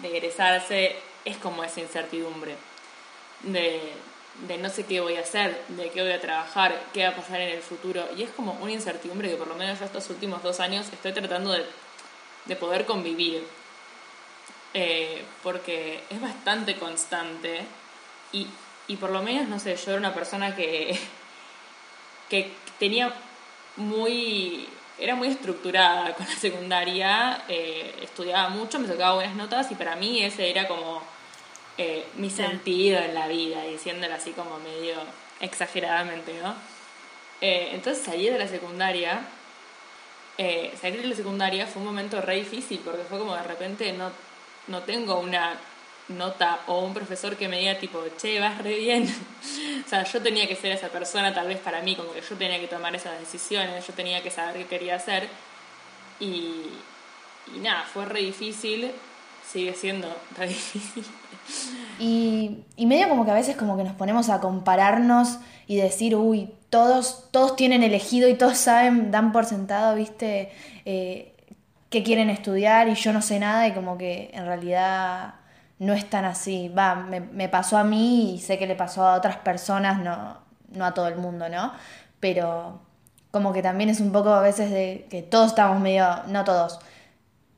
de, 0.00 0.16
egresarse 0.16 0.96
es 1.24 1.36
como 1.36 1.64
esa 1.64 1.80
incertidumbre 1.80 2.56
de, 3.42 3.80
de 4.46 4.58
no 4.58 4.68
sé 4.68 4.84
qué 4.84 5.00
voy 5.00 5.16
a 5.16 5.20
hacer, 5.20 5.62
de 5.68 5.90
qué 5.90 6.02
voy 6.02 6.12
a 6.12 6.20
trabajar, 6.20 6.82
qué 6.92 7.04
va 7.04 7.10
a 7.10 7.16
pasar 7.16 7.40
en 7.40 7.50
el 7.50 7.62
futuro. 7.62 8.04
Y 8.16 8.22
es 8.22 8.30
como 8.30 8.52
una 8.54 8.72
incertidumbre 8.72 9.30
que 9.30 9.36
por 9.36 9.48
lo 9.48 9.54
menos 9.54 9.78
yo 9.78 9.84
estos 9.84 10.08
últimos 10.10 10.42
dos 10.42 10.60
años 10.60 10.86
estoy 10.92 11.12
tratando 11.12 11.52
de, 11.52 11.64
de 12.46 12.56
poder 12.56 12.86
convivir 12.86 13.44
eh, 14.74 15.22
porque 15.42 16.02
es 16.08 16.20
bastante 16.20 16.76
constante 16.76 17.60
y, 18.32 18.46
y, 18.92 18.96
por 18.96 19.10
lo 19.10 19.22
menos, 19.22 19.48
no 19.48 19.58
sé, 19.58 19.76
yo 19.76 19.90
era 19.92 19.98
una 19.98 20.14
persona 20.14 20.54
que, 20.54 20.98
que 22.28 22.52
tenía 22.78 23.12
muy... 23.76 24.68
Era 24.98 25.16
muy 25.16 25.28
estructurada 25.28 26.14
con 26.14 26.26
la 26.26 26.34
secundaria, 26.36 27.42
eh, 27.48 27.94
estudiaba 28.02 28.50
mucho, 28.50 28.78
me 28.78 28.86
sacaba 28.86 29.14
buenas 29.14 29.34
notas 29.34 29.72
y 29.72 29.74
para 29.74 29.96
mí 29.96 30.22
ese 30.22 30.50
era 30.50 30.68
como 30.68 31.02
eh, 31.78 32.06
mi 32.16 32.30
sentido 32.30 32.98
en 33.00 33.14
la 33.14 33.26
vida, 33.26 33.64
diciéndolo 33.64 34.14
así 34.14 34.32
como 34.32 34.58
medio 34.58 34.94
exageradamente, 35.40 36.34
¿no? 36.42 36.54
entonces 37.40 38.04
salí 38.04 38.28
de 38.28 38.38
la 38.38 38.46
secundaria 38.46 39.20
salir 40.80 41.02
de 41.02 41.08
la 41.08 41.16
secundaria 41.16 41.66
fue 41.66 41.82
un 41.82 41.88
momento 41.88 42.20
re 42.20 42.36
difícil 42.36 42.80
porque 42.84 43.02
fue 43.02 43.18
como 43.18 43.34
de 43.34 43.42
repente 43.42 43.92
no 43.92 44.12
no 44.68 44.82
tengo 44.82 45.18
una 45.18 45.58
nota 46.16 46.60
o 46.66 46.84
un 46.84 46.94
profesor 46.94 47.36
que 47.36 47.48
me 47.48 47.58
diga 47.58 47.78
tipo, 47.78 47.98
che, 48.16 48.40
vas 48.40 48.58
re 48.58 48.76
bien. 48.76 49.04
o 49.86 49.88
sea, 49.88 50.04
yo 50.04 50.22
tenía 50.22 50.46
que 50.46 50.56
ser 50.56 50.72
esa 50.72 50.88
persona 50.88 51.34
tal 51.34 51.48
vez 51.48 51.58
para 51.58 51.82
mí, 51.82 51.96
como 51.96 52.12
que 52.12 52.20
yo 52.20 52.36
tenía 52.36 52.60
que 52.60 52.68
tomar 52.68 52.94
esas 52.94 53.18
decisiones, 53.18 53.86
yo 53.86 53.94
tenía 53.94 54.22
que 54.22 54.30
saber 54.30 54.56
qué 54.56 54.66
quería 54.66 54.96
hacer. 54.96 55.28
Y, 56.20 56.66
y 57.54 57.58
nada, 57.60 57.84
fue 57.92 58.04
re 58.04 58.20
difícil, 58.20 58.90
sigue 59.50 59.74
siendo 59.74 60.08
re 60.36 60.48
difícil. 60.48 61.04
Y, 61.98 62.58
y 62.76 62.86
medio 62.86 63.08
como 63.08 63.24
que 63.24 63.30
a 63.32 63.34
veces 63.34 63.56
como 63.56 63.76
que 63.76 63.84
nos 63.84 63.94
ponemos 63.94 64.28
a 64.30 64.40
compararnos 64.40 65.38
y 65.66 65.76
decir, 65.76 66.16
uy, 66.16 66.50
todos, 66.70 67.28
todos 67.30 67.56
tienen 67.56 67.82
elegido 67.82 68.28
y 68.28 68.34
todos 68.34 68.58
saben, 68.58 69.10
dan 69.10 69.32
por 69.32 69.44
sentado, 69.44 69.94
viste, 69.94 70.52
eh, 70.84 71.32
que 71.90 72.02
quieren 72.02 72.30
estudiar 72.30 72.88
y 72.88 72.94
yo 72.94 73.12
no 73.12 73.22
sé 73.22 73.38
nada 73.38 73.68
y 73.68 73.72
como 73.72 73.98
que 73.98 74.30
en 74.32 74.46
realidad 74.46 75.34
no 75.82 75.92
es 75.94 76.08
tan 76.08 76.24
así. 76.24 76.68
Va, 76.68 76.94
me, 76.94 77.48
pasó 77.48 77.76
a 77.76 77.82
mí 77.82 78.34
y 78.34 78.40
sé 78.40 78.56
que 78.58 78.68
le 78.68 78.76
pasó 78.76 79.04
a 79.04 79.16
otras 79.16 79.36
personas, 79.38 79.98
no, 79.98 80.38
no 80.70 80.84
a 80.84 80.94
todo 80.94 81.08
el 81.08 81.16
mundo, 81.16 81.48
¿no? 81.48 81.72
Pero 82.20 82.80
como 83.32 83.52
que 83.52 83.62
también 83.62 83.90
es 83.90 84.00
un 84.00 84.12
poco 84.12 84.30
a 84.30 84.40
veces 84.40 84.70
de 84.70 85.06
que 85.10 85.22
todos 85.22 85.48
estamos 85.48 85.80
medio, 85.80 86.22
no 86.28 86.44
todos, 86.44 86.78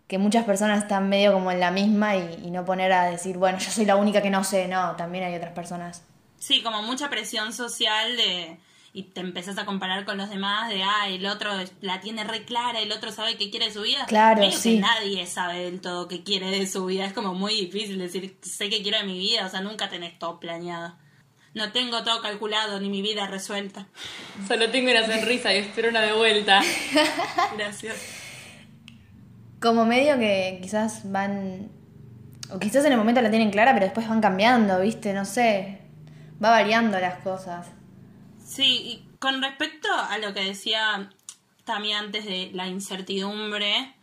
que 0.06 0.16
muchas 0.16 0.44
personas 0.44 0.82
están 0.82 1.08
medio 1.10 1.34
como 1.34 1.50
en 1.50 1.60
la 1.60 1.70
misma 1.70 2.16
y, 2.16 2.40
y 2.44 2.50
no 2.50 2.64
poner 2.64 2.92
a 2.92 3.04
decir, 3.04 3.36
bueno, 3.36 3.58
yo 3.58 3.70
soy 3.70 3.84
la 3.84 3.96
única 3.96 4.22
que 4.22 4.30
no 4.30 4.42
sé, 4.42 4.68
no, 4.68 4.96
también 4.96 5.24
hay 5.24 5.34
otras 5.34 5.52
personas. 5.52 6.02
Sí, 6.38 6.62
como 6.62 6.82
mucha 6.82 7.10
presión 7.10 7.52
social 7.52 8.16
de 8.16 8.58
y 8.96 9.02
te 9.02 9.20
empezás 9.20 9.58
a 9.58 9.66
comparar 9.66 10.04
con 10.04 10.16
los 10.16 10.30
demás 10.30 10.68
de 10.68 10.84
ah, 10.84 11.08
el 11.08 11.26
otro 11.26 11.50
la 11.80 12.00
tiene 12.00 12.22
re 12.22 12.44
clara, 12.44 12.78
el 12.78 12.92
otro 12.92 13.10
sabe 13.10 13.36
qué 13.36 13.50
quiere 13.50 13.66
de 13.66 13.72
su 13.72 13.82
vida. 13.82 14.06
Claro, 14.06 14.40
Medio 14.40 14.56
sí. 14.56 14.76
que 14.76 14.80
nadie 14.82 15.26
sabe 15.26 15.64
del 15.64 15.80
todo 15.80 16.06
qué 16.06 16.22
quiere 16.22 16.48
de 16.48 16.64
su 16.68 16.86
vida. 16.86 17.04
Es 17.04 17.12
como 17.12 17.34
muy 17.34 17.54
difícil 17.54 17.98
decir 17.98 18.36
sé 18.42 18.70
qué 18.70 18.82
quiero 18.82 18.98
de 18.98 19.04
mi 19.04 19.18
vida, 19.18 19.46
o 19.46 19.50
sea, 19.50 19.62
nunca 19.62 19.88
tenés 19.88 20.16
todo 20.20 20.38
planeado. 20.38 20.94
No 21.54 21.72
tengo 21.72 22.04
todo 22.04 22.22
calculado 22.22 22.78
ni 22.78 22.88
mi 22.88 23.02
vida 23.02 23.26
resuelta. 23.26 23.88
Solo 24.46 24.70
tengo 24.70 24.92
una 24.92 25.04
sonrisa 25.04 25.52
y 25.52 25.58
espero 25.58 25.88
una 25.88 26.00
de 26.00 26.12
vuelta. 26.12 26.62
Gracias. 27.56 27.96
Como 29.60 29.86
medio 29.86 30.16
que 30.20 30.60
quizás 30.62 31.10
van. 31.10 31.68
O 32.48 32.60
quizás 32.60 32.84
en 32.84 32.92
el 32.92 32.98
momento 32.98 33.20
la 33.20 33.30
tienen 33.30 33.50
clara, 33.50 33.74
pero 33.74 33.86
después 33.86 34.08
van 34.08 34.20
cambiando, 34.20 34.78
¿viste? 34.78 35.12
No 35.14 35.24
sé. 35.24 35.80
Va 36.42 36.50
variando 36.50 37.00
las 37.00 37.18
cosas. 37.18 37.66
Sí, 38.44 38.64
y 38.64 39.08
con 39.18 39.42
respecto 39.42 39.88
a 39.92 40.18
lo 40.18 40.34
que 40.34 40.40
decía 40.44 41.10
también 41.64 41.96
antes 41.98 42.24
de 42.26 42.50
la 42.52 42.66
incertidumbre, 42.68 43.94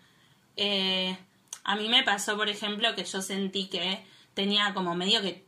eh, 0.58 1.18
a 1.64 1.76
mí 1.76 1.88
me 1.90 2.04
pasó, 2.04 2.36
por 2.36 2.50
ejemplo, 2.50 2.96
que 2.96 3.04
yo 3.04 3.22
sentí 3.22 3.68
que 3.68 4.04
tenía 4.34 4.74
como 4.74 4.96
medio 4.96 5.22
que 5.22 5.46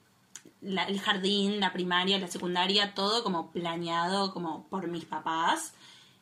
la- 0.62 0.84
el 0.86 1.00
jardín, 1.02 1.60
la 1.60 1.74
primaria, 1.74 2.20
la 2.20 2.28
secundaria, 2.28 2.94
todo 2.94 3.24
como 3.24 3.52
planeado 3.52 4.34
como 4.34 4.68
por 4.70 4.88
mis 4.88 5.06
papás. 5.06 5.74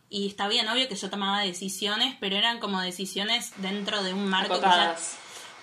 Y 0.09 0.27
está 0.27 0.47
bien, 0.47 0.67
obvio 0.67 0.87
que 0.87 0.95
yo 0.95 1.09
tomaba 1.09 1.41
decisiones, 1.41 2.15
pero 2.19 2.35
eran 2.35 2.59
como 2.59 2.81
decisiones 2.81 3.53
dentro 3.57 4.01
de 4.03 4.13
un 4.13 4.27
marco 4.27 4.55
que 4.55 4.61
ya. 4.61 4.67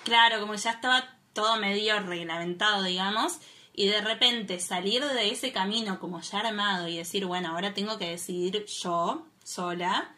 Claro, 0.03 0.39
como 0.39 0.55
ya 0.55 0.71
estaba 0.71 1.07
todo 1.33 1.57
medio 1.57 1.99
reglamentado, 1.99 2.83
digamos, 2.83 3.39
y 3.73 3.87
de 3.87 4.01
repente 4.01 4.59
salir 4.59 5.03
de 5.03 5.29
ese 5.29 5.51
camino 5.51 5.99
como 5.99 6.21
ya 6.21 6.39
armado 6.39 6.87
y 6.87 6.97
decir, 6.97 7.25
bueno, 7.25 7.49
ahora 7.49 7.73
tengo 7.73 7.97
que 7.97 8.09
decidir 8.09 8.65
yo, 8.65 9.25
sola, 9.43 10.15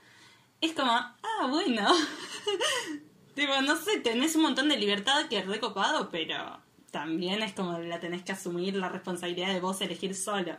es 0.62 0.74
como, 0.74 0.92
ah, 0.92 1.48
bueno. 1.50 1.88
tipo, 3.36 3.62
no 3.62 3.76
sé, 3.76 4.00
tenés 4.00 4.36
un 4.36 4.44
montón 4.44 4.70
de 4.70 4.78
libertad 4.78 5.28
que 5.28 5.42
recopado, 5.42 6.10
pero 6.10 6.60
también 6.92 7.42
es 7.42 7.54
como 7.54 7.80
la 7.80 8.00
tenés 8.00 8.24
que 8.24 8.34
asumir 8.34 8.76
la 8.76 8.90
responsabilidad 8.90 9.54
de 9.54 9.60
vos 9.60 9.82
elegir 9.82 10.16
solo. 10.16 10.58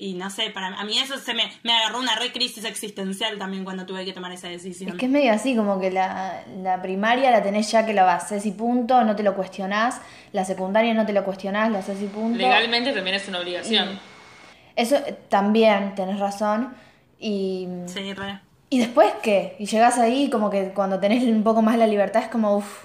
Y 0.00 0.14
no 0.14 0.30
sé, 0.30 0.50
para 0.50 0.68
a 0.68 0.84
mí 0.84 0.96
eso 0.96 1.18
se 1.18 1.34
me, 1.34 1.50
me 1.64 1.72
agarró 1.72 1.98
una 1.98 2.14
re 2.14 2.30
crisis 2.30 2.64
existencial 2.64 3.36
también 3.36 3.64
cuando 3.64 3.84
tuve 3.84 4.04
que 4.04 4.12
tomar 4.12 4.30
esa 4.30 4.46
decisión. 4.46 4.90
Es 4.90 4.94
que 4.96 5.06
es 5.06 5.10
medio 5.10 5.32
así, 5.32 5.56
como 5.56 5.80
que 5.80 5.90
la, 5.90 6.44
la 6.62 6.80
primaria 6.80 7.32
la 7.32 7.42
tenés 7.42 7.68
ya 7.72 7.84
que 7.84 7.92
lo 7.92 8.08
haces 8.08 8.46
y 8.46 8.52
punto, 8.52 9.02
no 9.02 9.16
te 9.16 9.24
lo 9.24 9.34
cuestionás. 9.34 10.00
La 10.30 10.44
secundaria 10.44 10.94
no 10.94 11.04
te 11.04 11.12
lo 11.12 11.24
cuestionás, 11.24 11.72
lo 11.72 11.78
haces 11.78 12.00
y 12.00 12.06
punto. 12.06 12.38
Legalmente 12.38 12.92
también 12.92 13.16
es 13.16 13.26
una 13.26 13.40
obligación. 13.40 13.98
Eso 14.76 14.98
también, 15.28 15.96
tenés 15.96 16.20
razón. 16.20 16.74
Y, 17.18 17.66
Sí, 17.86 18.12
re. 18.14 18.38
y 18.70 18.78
después, 18.78 19.12
¿qué? 19.20 19.56
Y 19.58 19.66
llegás 19.66 19.98
ahí 19.98 20.30
como 20.30 20.48
que 20.48 20.68
cuando 20.68 21.00
tenés 21.00 21.24
un 21.24 21.42
poco 21.42 21.60
más 21.60 21.76
la 21.76 21.88
libertad 21.88 22.22
es 22.22 22.28
como, 22.28 22.56
uff, 22.58 22.84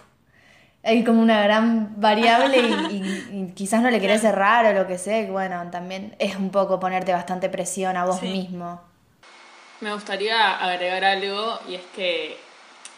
hay 0.84 1.04
como 1.04 1.22
una 1.22 1.42
gran 1.44 2.00
variable 2.02 2.58
y, 2.60 2.64
y- 2.92 3.40
y 3.50 3.54
quizás 3.56 3.82
no 3.82 3.90
le 3.90 4.00
querés 4.02 4.22
cerrar 4.22 4.66
o 4.66 4.74
lo 4.74 4.86
que 4.88 4.98
sea. 4.98 5.20
y 5.20 5.26
bueno, 5.30 5.70
también 5.72 6.16
es 6.20 6.36
un 6.36 6.50
poco 6.52 6.80
ponerte 6.80 7.14
bastante 7.14 7.50
presión 7.50 7.96
a 7.98 8.06
vos 8.06 8.20
Sí. 8.20 8.28
mismo. 8.28 8.82
Me 9.82 9.94
gustaría 9.94 10.58
agregar 10.60 11.04
algo 11.04 11.60
y 11.68 11.76
es 11.76 11.82
que, 11.96 12.38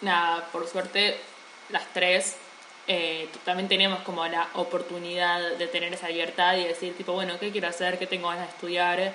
nada, 0.02 0.44
por 0.52 0.68
suerte 0.68 1.16
las 1.70 1.84
tres 1.94 2.36
eh, 2.88 3.28
también 3.44 3.68
tenemos 3.68 4.00
como 4.02 4.24
la 4.28 4.48
oportunidad 4.54 5.40
de 5.58 5.68
tener 5.68 5.92
esa 5.94 6.08
libertad 6.10 6.56
y 6.58 6.64
decir 6.66 6.96
tipo, 6.96 7.14
bueno, 7.14 7.34
¿qué 7.40 7.52
quiero 7.52 7.68
hacer? 7.68 7.98
¿Qué 7.98 8.06
tengo 8.06 8.28
ganas 8.30 8.46
de 8.46 8.50
estudiar? 8.52 9.12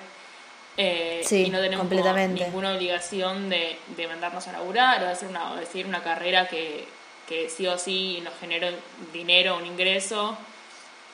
Eh, 0.77 1.21
Sí, 1.23 1.43
y 1.45 1.49
no 1.49 1.59
tenemos 1.59 1.85
completamente. 1.87 2.43
ninguna 2.45 2.73
obligación 2.73 3.49
de, 3.49 3.77
de 3.95 4.07
mandarnos 4.07 4.45
a 4.49 4.51
laburar 4.53 5.01
o 5.01 5.05
de 5.05 5.11
hacer 5.11 5.29
una, 5.29 5.51
o 5.51 5.55
decidir 5.55 5.85
una 5.85 6.01
carrera 6.03 6.47
que, 6.47 6.85
que 7.31 7.49
sí 7.49 7.65
o 7.65 7.77
sí 7.77 8.19
nos 8.25 8.33
genere 8.39 8.75
dinero, 9.13 9.55
un 9.55 9.65
ingreso. 9.65 10.37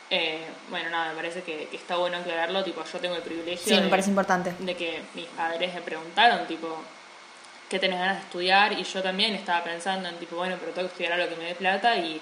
Eh, 0.10 0.44
bueno, 0.72 0.90
nada, 0.90 1.10
me 1.10 1.16
parece 1.16 1.44
que, 1.44 1.68
que 1.68 1.76
está 1.78 1.98
bueno 1.98 2.18
aclararlo. 2.18 2.64
Tipo, 2.64 2.84
yo 2.84 3.00
tengo 3.00 3.16
el 3.16 3.22
privilegio 3.22 3.68
Sí, 3.68 3.76
me 3.76 3.84
de- 3.84 3.90
parece 3.90 4.10
importante. 4.10 4.56
de 4.58 4.76
que 4.76 5.04
mis 5.14 5.28
padres 5.28 5.72
me 5.76 5.82
preguntaron, 5.82 6.48
tipo, 6.48 6.76
¿qué 7.70 7.78
tenés 7.78 8.00
ganas 8.00 8.16
de 8.18 8.24
estudiar? 8.24 8.74
Y 8.74 8.84
yo 8.84 9.04
también 9.04 9.36
estaba 9.36 9.64
pensando 9.64 10.10
en, 10.10 10.16
tipo, 10.18 10.38
bueno, 10.38 10.56
pero 10.60 10.72
tengo 10.72 10.88
que 10.88 10.94
estudiar 10.94 11.14
algo 11.14 11.30
que 11.30 11.36
me 11.36 11.46
dé 11.50 11.54
plata 11.56 11.96
y, 11.98 12.20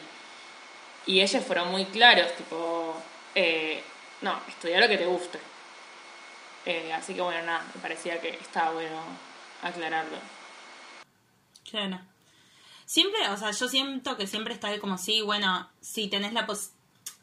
y 1.06 1.22
ellos 1.22 1.46
fueron 1.46 1.72
muy 1.72 1.86
claros, 1.86 2.36
tipo, 2.36 3.02
eh, 3.34 3.82
no, 4.22 4.42
estudiar 4.50 4.82
lo 4.82 4.90
que 4.90 4.98
te 4.98 5.06
guste. 5.06 5.40
Eh, 6.66 6.92
así 6.92 7.14
que 7.14 7.22
bueno, 7.22 7.42
nada, 7.46 7.64
me 7.74 7.80
parecía 7.82 8.20
que 8.20 8.30
estaba 8.30 8.72
bueno 8.72 9.00
aclararlo. 9.62 10.18
Claro. 11.70 12.00
Siempre, 12.86 13.30
o 13.30 13.38
sea, 13.38 13.52
yo 13.52 13.68
siento 13.68 14.18
que 14.18 14.28
siempre 14.28 14.54
está 14.54 14.80
como 14.80 14.98
sí, 14.98 15.22
bueno, 15.22 15.70
si 15.82 16.08
tenés 16.08 16.34
la 16.34 16.46
pos 16.46 16.72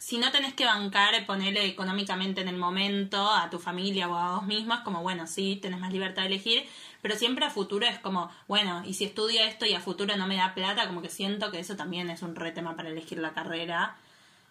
si 0.03 0.19
no 0.19 0.33
tenés 0.33 0.53
que 0.55 0.65
bancar, 0.65 1.25
ponerle 1.27 1.65
económicamente 1.65 2.41
en 2.41 2.49
el 2.49 2.57
momento 2.57 3.31
a 3.31 3.49
tu 3.51 3.61
familia 3.61 4.09
o 4.09 4.17
a 4.17 4.35
vos 4.35 4.47
mismas, 4.47 4.81
como 4.81 5.01
bueno, 5.01 5.29
sí, 5.29 5.61
tenés 5.63 5.79
más 5.79 5.93
libertad 5.93 6.23
de 6.23 6.29
elegir, 6.29 6.65
pero 7.03 7.15
siempre 7.15 7.45
a 7.45 7.51
futuro 7.51 7.87
es 7.87 8.01
como, 8.01 8.29
bueno, 8.49 8.83
y 8.85 8.95
si 8.95 9.05
estudio 9.05 9.45
esto 9.45 9.65
y 9.65 9.75
a 9.75 9.81
futuro 9.81 10.17
no 10.17 10.27
me 10.27 10.35
da 10.37 10.55
plata, 10.55 10.89
como 10.89 11.03
que 11.03 11.09
siento 11.09 11.53
que 11.53 11.61
eso 11.61 11.77
también 11.77 12.11
es 12.11 12.23
un 12.23 12.35
re 12.35 12.51
tema 12.51 12.75
para 12.75 12.89
elegir 12.89 13.19
la 13.19 13.33
carrera. 13.33 13.97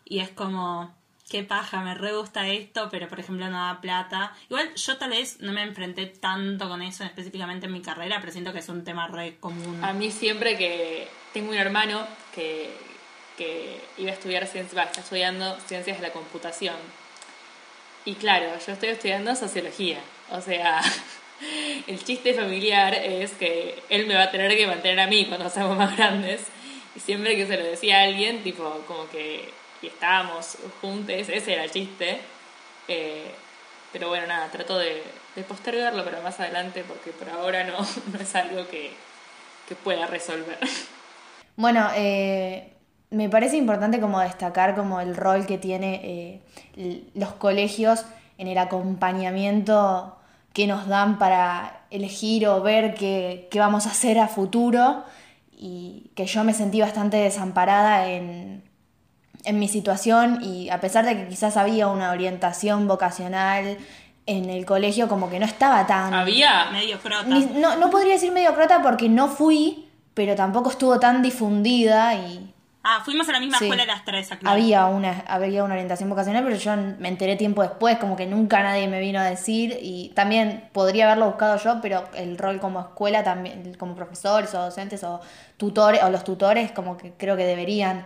Y 0.05 0.19
es 0.19 0.29
como, 0.29 0.95
qué 1.31 1.43
paja, 1.43 1.79
me 1.79 1.95
re 1.95 2.13
gusta 2.13 2.49
esto, 2.49 2.89
pero 2.91 3.07
por 3.07 3.21
ejemplo 3.21 3.49
no 3.49 3.57
da 3.57 3.79
plata. 3.79 4.35
Igual 4.49 4.75
yo 4.75 4.97
tal 4.97 5.11
vez 5.11 5.39
no 5.39 5.53
me 5.53 5.63
enfrenté 5.63 6.05
tanto 6.07 6.67
con 6.67 6.81
eso 6.81 7.05
específicamente 7.05 7.67
en 7.67 7.71
mi 7.71 7.81
carrera, 7.81 8.17
pero 8.19 8.33
siento 8.33 8.51
que 8.51 8.59
es 8.59 8.67
un 8.67 8.83
tema 8.83 9.07
re 9.07 9.37
común. 9.39 9.81
A 9.81 9.93
mí 9.93 10.11
siempre 10.11 10.57
que 10.57 11.07
tengo 11.33 11.51
un 11.51 11.57
hermano 11.57 12.05
que, 12.35 12.69
que 13.37 13.79
iba 13.97 14.11
a 14.11 14.13
estudiar 14.13 14.45
ciencias, 14.45 14.77
va, 14.77 14.83
está 14.83 14.99
estudiando 14.99 15.57
ciencias 15.61 16.01
de 16.01 16.07
la 16.07 16.11
computación. 16.11 16.75
Y 18.03 18.15
claro, 18.15 18.47
yo 18.67 18.73
estoy 18.73 18.89
estudiando 18.89 19.33
sociología. 19.33 19.99
O 20.31 20.41
sea, 20.41 20.81
el 21.87 22.03
chiste 22.03 22.33
familiar 22.33 22.93
es 22.93 23.31
que 23.31 23.81
él 23.87 24.05
me 24.05 24.15
va 24.15 24.23
a 24.23 24.31
tener 24.31 24.57
que 24.57 24.67
mantener 24.67 24.99
a 24.99 25.07
mí 25.07 25.25
cuando 25.27 25.49
seamos 25.49 25.77
más 25.77 25.95
grandes. 25.95 26.41
Y 26.93 26.99
siempre 26.99 27.37
que 27.37 27.47
se 27.47 27.55
lo 27.55 27.63
decía 27.63 27.99
a 27.99 28.03
alguien, 28.03 28.43
tipo, 28.43 28.83
como 28.85 29.07
que 29.09 29.60
y 29.81 29.87
estábamos 29.87 30.57
juntos, 30.79 31.09
ese 31.09 31.53
era 31.53 31.63
el 31.63 31.71
chiste. 31.71 32.21
Eh, 32.87 33.31
pero 33.91 34.09
bueno, 34.09 34.27
nada, 34.27 34.49
trato 34.49 34.77
de, 34.77 35.03
de 35.35 35.43
postergarlo 35.43 36.03
para 36.03 36.21
más 36.21 36.39
adelante 36.39 36.83
porque 36.87 37.11
por 37.11 37.29
ahora 37.29 37.63
no, 37.63 37.77
no 38.13 38.19
es 38.19 38.35
algo 38.35 38.67
que, 38.67 38.91
que 39.67 39.75
pueda 39.75 40.07
resolver. 40.07 40.57
Bueno, 41.55 41.89
eh, 41.95 42.73
me 43.09 43.29
parece 43.29 43.57
importante 43.57 43.99
como 43.99 44.19
destacar 44.19 44.75
como 44.75 45.01
el 45.01 45.15
rol 45.15 45.45
que 45.45 45.57
tiene 45.57 46.41
eh, 46.75 47.03
los 47.13 47.33
colegios 47.33 48.05
en 48.37 48.47
el 48.47 48.57
acompañamiento 48.57 50.17
que 50.53 50.67
nos 50.67 50.87
dan 50.87 51.17
para 51.17 51.81
elegir 51.91 52.47
o 52.47 52.61
ver 52.61 52.95
qué, 52.95 53.47
qué 53.51 53.59
vamos 53.59 53.85
a 53.87 53.91
hacer 53.91 54.19
a 54.19 54.27
futuro 54.27 55.03
y 55.51 56.11
que 56.15 56.25
yo 56.25 56.43
me 56.43 56.53
sentí 56.53 56.81
bastante 56.81 57.17
desamparada 57.17 58.07
en, 58.07 58.63
en 59.43 59.59
mi 59.59 59.67
situación 59.67 60.39
y 60.43 60.69
a 60.69 60.79
pesar 60.79 61.05
de 61.05 61.15
que 61.17 61.27
quizás 61.27 61.57
había 61.57 61.87
una 61.87 62.11
orientación 62.11 62.87
vocacional 62.87 63.77
en 64.27 64.49
el 64.49 64.65
colegio 64.65 65.07
como 65.07 65.29
que 65.29 65.39
no 65.39 65.45
estaba 65.45 65.87
tan... 65.87 66.13
Había. 66.13 66.69
Medio 66.71 66.97
frota. 66.99 67.23
Ni- 67.25 67.45
no, 67.59 67.75
no 67.77 67.89
podría 67.89 68.13
decir 68.13 68.31
medio 68.31 68.53
crota 68.53 68.81
porque 68.81 69.09
no 69.09 69.27
fui, 69.27 69.89
pero 70.13 70.35
tampoco 70.35 70.69
estuvo 70.69 70.99
tan 70.99 71.21
difundida 71.21 72.13
y 72.15 72.47
Ah, 72.83 73.01
fuimos 73.05 73.29
a 73.29 73.33
la 73.33 73.39
misma 73.39 73.59
Sí. 73.59 73.65
escuela 73.65 73.85
las 73.85 74.03
tres, 74.05 74.31
aclaro. 74.31 74.55
había 74.55 74.87
una, 74.87 75.23
había 75.27 75.63
una 75.63 75.75
orientación 75.75 76.09
vocacional, 76.09 76.43
pero 76.43 76.55
yo 76.55 76.75
me 76.97 77.09
enteré 77.09 77.35
tiempo 77.35 77.61
después, 77.61 77.97
como 77.99 78.15
que 78.15 78.25
nunca 78.25 78.63
nadie 78.63 78.87
me 78.87 78.99
vino 78.99 79.19
a 79.19 79.23
decir 79.23 79.77
y 79.83 80.09
también 80.15 80.67
podría 80.73 81.05
haberlo 81.05 81.27
buscado 81.27 81.57
yo, 81.57 81.79
pero 81.79 82.05
el 82.15 82.39
rol 82.39 82.59
como 82.59 82.79
escuela 82.79 83.23
también, 83.23 83.75
como 83.77 83.93
profesores 83.93 84.51
o 84.55 84.61
docentes 84.63 85.03
o 85.03 85.21
tutores 85.57 86.01
o 86.01 86.09
los 86.09 86.23
tutores, 86.23 86.71
como 86.71 86.97
que 86.97 87.13
creo 87.13 87.37
que 87.37 87.45
deberían 87.45 88.03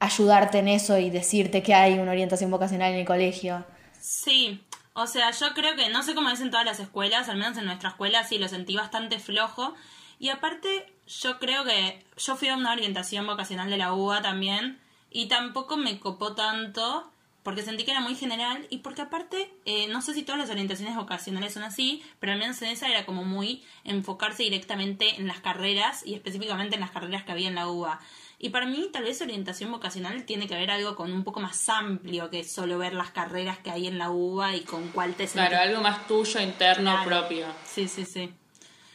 ayudarte 0.00 0.58
en 0.58 0.68
eso 0.68 0.98
y 0.98 1.10
decirte 1.10 1.62
que 1.62 1.74
hay 1.74 1.98
una 1.98 2.10
orientación 2.10 2.50
vocacional 2.50 2.92
en 2.92 3.00
el 3.00 3.06
colegio. 3.06 3.64
Sí, 4.00 4.60
o 4.94 5.06
sea, 5.06 5.30
yo 5.30 5.54
creo 5.54 5.76
que 5.76 5.88
no 5.90 6.02
sé 6.02 6.14
cómo 6.14 6.30
es 6.30 6.40
en 6.40 6.50
todas 6.50 6.66
las 6.66 6.80
escuelas, 6.80 7.28
al 7.28 7.36
menos 7.36 7.56
en 7.58 7.66
nuestra 7.66 7.90
escuela 7.90 8.24
sí 8.24 8.38
lo 8.38 8.48
sentí 8.48 8.74
bastante 8.74 9.18
flojo. 9.18 9.74
Y 10.18 10.30
aparte, 10.30 10.92
yo 11.06 11.38
creo 11.38 11.64
que 11.64 12.04
yo 12.16 12.36
fui 12.36 12.48
a 12.48 12.56
una 12.56 12.72
orientación 12.72 13.26
vocacional 13.26 13.70
de 13.70 13.76
la 13.76 13.92
UBA 13.92 14.22
también 14.22 14.80
y 15.10 15.26
tampoco 15.28 15.76
me 15.76 16.00
copó 16.00 16.34
tanto 16.34 17.10
porque 17.42 17.62
sentí 17.62 17.84
que 17.84 17.90
era 17.92 18.00
muy 18.00 18.14
general 18.14 18.66
y 18.68 18.78
porque 18.78 19.02
aparte, 19.02 19.50
eh, 19.64 19.88
no 19.88 20.02
sé 20.02 20.12
si 20.12 20.22
todas 20.22 20.38
las 20.38 20.50
orientaciones 20.50 20.94
vocacionales 20.94 21.54
son 21.54 21.62
así, 21.62 22.02
pero 22.18 22.32
al 22.32 22.38
menos 22.38 22.60
en 22.60 22.68
esa 22.68 22.88
era 22.88 23.06
como 23.06 23.24
muy 23.24 23.64
enfocarse 23.84 24.42
directamente 24.42 25.16
en 25.16 25.26
las 25.26 25.40
carreras 25.40 26.06
y 26.06 26.14
específicamente 26.14 26.74
en 26.74 26.82
las 26.82 26.90
carreras 26.90 27.24
que 27.24 27.32
había 27.32 27.48
en 27.48 27.54
la 27.54 27.68
UBA. 27.68 28.00
Y 28.42 28.48
para 28.48 28.64
mí, 28.64 28.88
tal 28.90 29.04
vez 29.04 29.20
orientación 29.20 29.70
vocacional 29.70 30.24
tiene 30.24 30.48
que 30.48 30.54
ver 30.54 30.70
algo 30.70 30.96
con 30.96 31.12
un 31.12 31.24
poco 31.24 31.40
más 31.40 31.68
amplio 31.68 32.30
que 32.30 32.42
solo 32.42 32.78
ver 32.78 32.94
las 32.94 33.10
carreras 33.10 33.58
que 33.58 33.70
hay 33.70 33.86
en 33.86 33.98
la 33.98 34.08
UBA 34.10 34.56
y 34.56 34.60
con 34.62 34.88
cuál 34.88 35.14
te 35.14 35.26
Claro, 35.28 35.56
sentís- 35.56 35.60
algo 35.68 35.82
más 35.82 36.06
tuyo, 36.06 36.40
interno, 36.40 36.90
Claro. 36.90 37.06
propio. 37.06 37.46
Sí, 37.66 37.86
sí, 37.86 38.06
sí. 38.06 38.32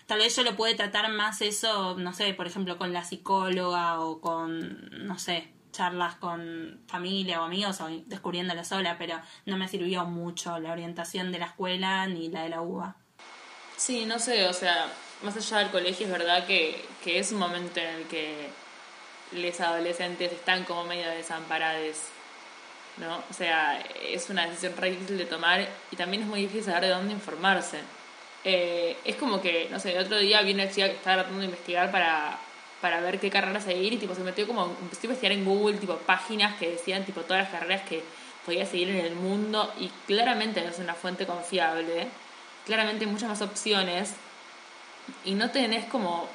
Tal 0.07 0.17
vez 0.17 0.35
yo 0.35 0.41
lo 0.43 0.55
puede 0.55 0.73
tratar 0.73 1.11
más 1.11 1.41
eso, 1.41 1.95
no 1.95 2.11
sé, 2.11 2.33
por 2.33 2.47
ejemplo, 2.47 2.79
con 2.79 2.91
la 2.91 3.03
psicóloga 3.03 3.99
o 3.99 4.19
con, 4.19 5.05
no 5.07 5.19
sé, 5.19 5.47
charlas 5.71 6.15
con 6.15 6.81
familia 6.87 7.39
o 7.41 7.43
amigos 7.45 7.79
o 7.81 7.87
descubriéndolo 8.07 8.63
sola, 8.63 8.97
pero 8.97 9.19
no 9.45 9.57
me 9.57 9.67
sirvió 9.67 10.05
mucho 10.05 10.57
la 10.57 10.71
orientación 10.71 11.31
de 11.31 11.37
la 11.39 11.45
escuela 11.45 12.07
ni 12.07 12.29
la 12.29 12.41
de 12.43 12.49
la 12.49 12.61
UBA. 12.63 12.95
Sí, 13.77 14.05
no 14.07 14.17
sé, 14.17 14.47
o 14.47 14.53
sea, 14.53 14.91
más 15.21 15.35
allá 15.37 15.59
del 15.59 15.69
colegio 15.69 16.07
es 16.07 16.11
verdad 16.11 16.47
que, 16.47 16.83
que 17.03 17.19
es 17.19 17.31
un 17.31 17.37
momento 17.39 17.79
en 17.79 17.87
el 17.95 18.03
que 18.05 18.49
los 19.35 19.59
adolescentes 19.59 20.31
están 20.31 20.63
como 20.63 20.85
medio 20.85 21.09
desamparados, 21.09 21.97
¿no? 22.97 23.23
O 23.29 23.33
sea, 23.33 23.79
es 24.01 24.29
una 24.29 24.47
decisión 24.47 24.75
re 24.77 24.91
difícil 24.91 25.17
de 25.17 25.25
tomar 25.25 25.67
y 25.91 25.95
también 25.95 26.23
es 26.23 26.27
muy 26.27 26.41
difícil 26.41 26.65
saber 26.65 26.83
de 26.83 26.89
dónde 26.89 27.13
informarse. 27.13 27.79
Eh, 28.43 28.95
es 29.03 29.15
como 29.15 29.41
que, 29.41 29.67
no 29.71 29.79
sé, 29.79 29.93
el 29.93 30.05
otro 30.05 30.17
día 30.19 30.41
vi 30.41 30.53
una 30.53 30.69
chica 30.69 30.87
que 30.87 30.95
estaba 30.95 31.17
tratando 31.17 31.39
de 31.39 31.45
investigar 31.45 31.91
para, 31.91 32.37
para 32.79 33.01
ver 33.01 33.19
qué 33.19 33.31
carrera 33.31 33.59
seguir 33.59 33.93
y 33.93 33.97
tipo 33.97 34.13
se 34.13 34.21
metió 34.21 34.45
como, 34.45 34.65
empezó 34.81 35.01
a 35.03 35.05
investigar 35.07 35.31
en 35.31 35.45
Google, 35.45 35.77
tipo 35.77 35.97
páginas 35.97 36.55
que 36.57 36.69
decían 36.71 37.03
tipo 37.05 37.21
todas 37.21 37.43
las 37.43 37.51
carreras 37.51 37.81
que 37.89 38.03
podía 38.45 38.65
seguir 38.65 38.89
en 38.89 38.97
el 38.97 39.15
mundo 39.15 39.73
y 39.79 39.89
claramente 40.05 40.61
no 40.61 40.69
es 40.69 40.77
una 40.77 40.93
fuente 40.93 41.25
confiable, 41.25 42.07
claramente 42.65 43.05
hay 43.05 43.11
muchas 43.11 43.29
más 43.29 43.41
opciones 43.41 44.13
y 45.23 45.33
no 45.33 45.49
tenés 45.49 45.85
como 45.85 46.29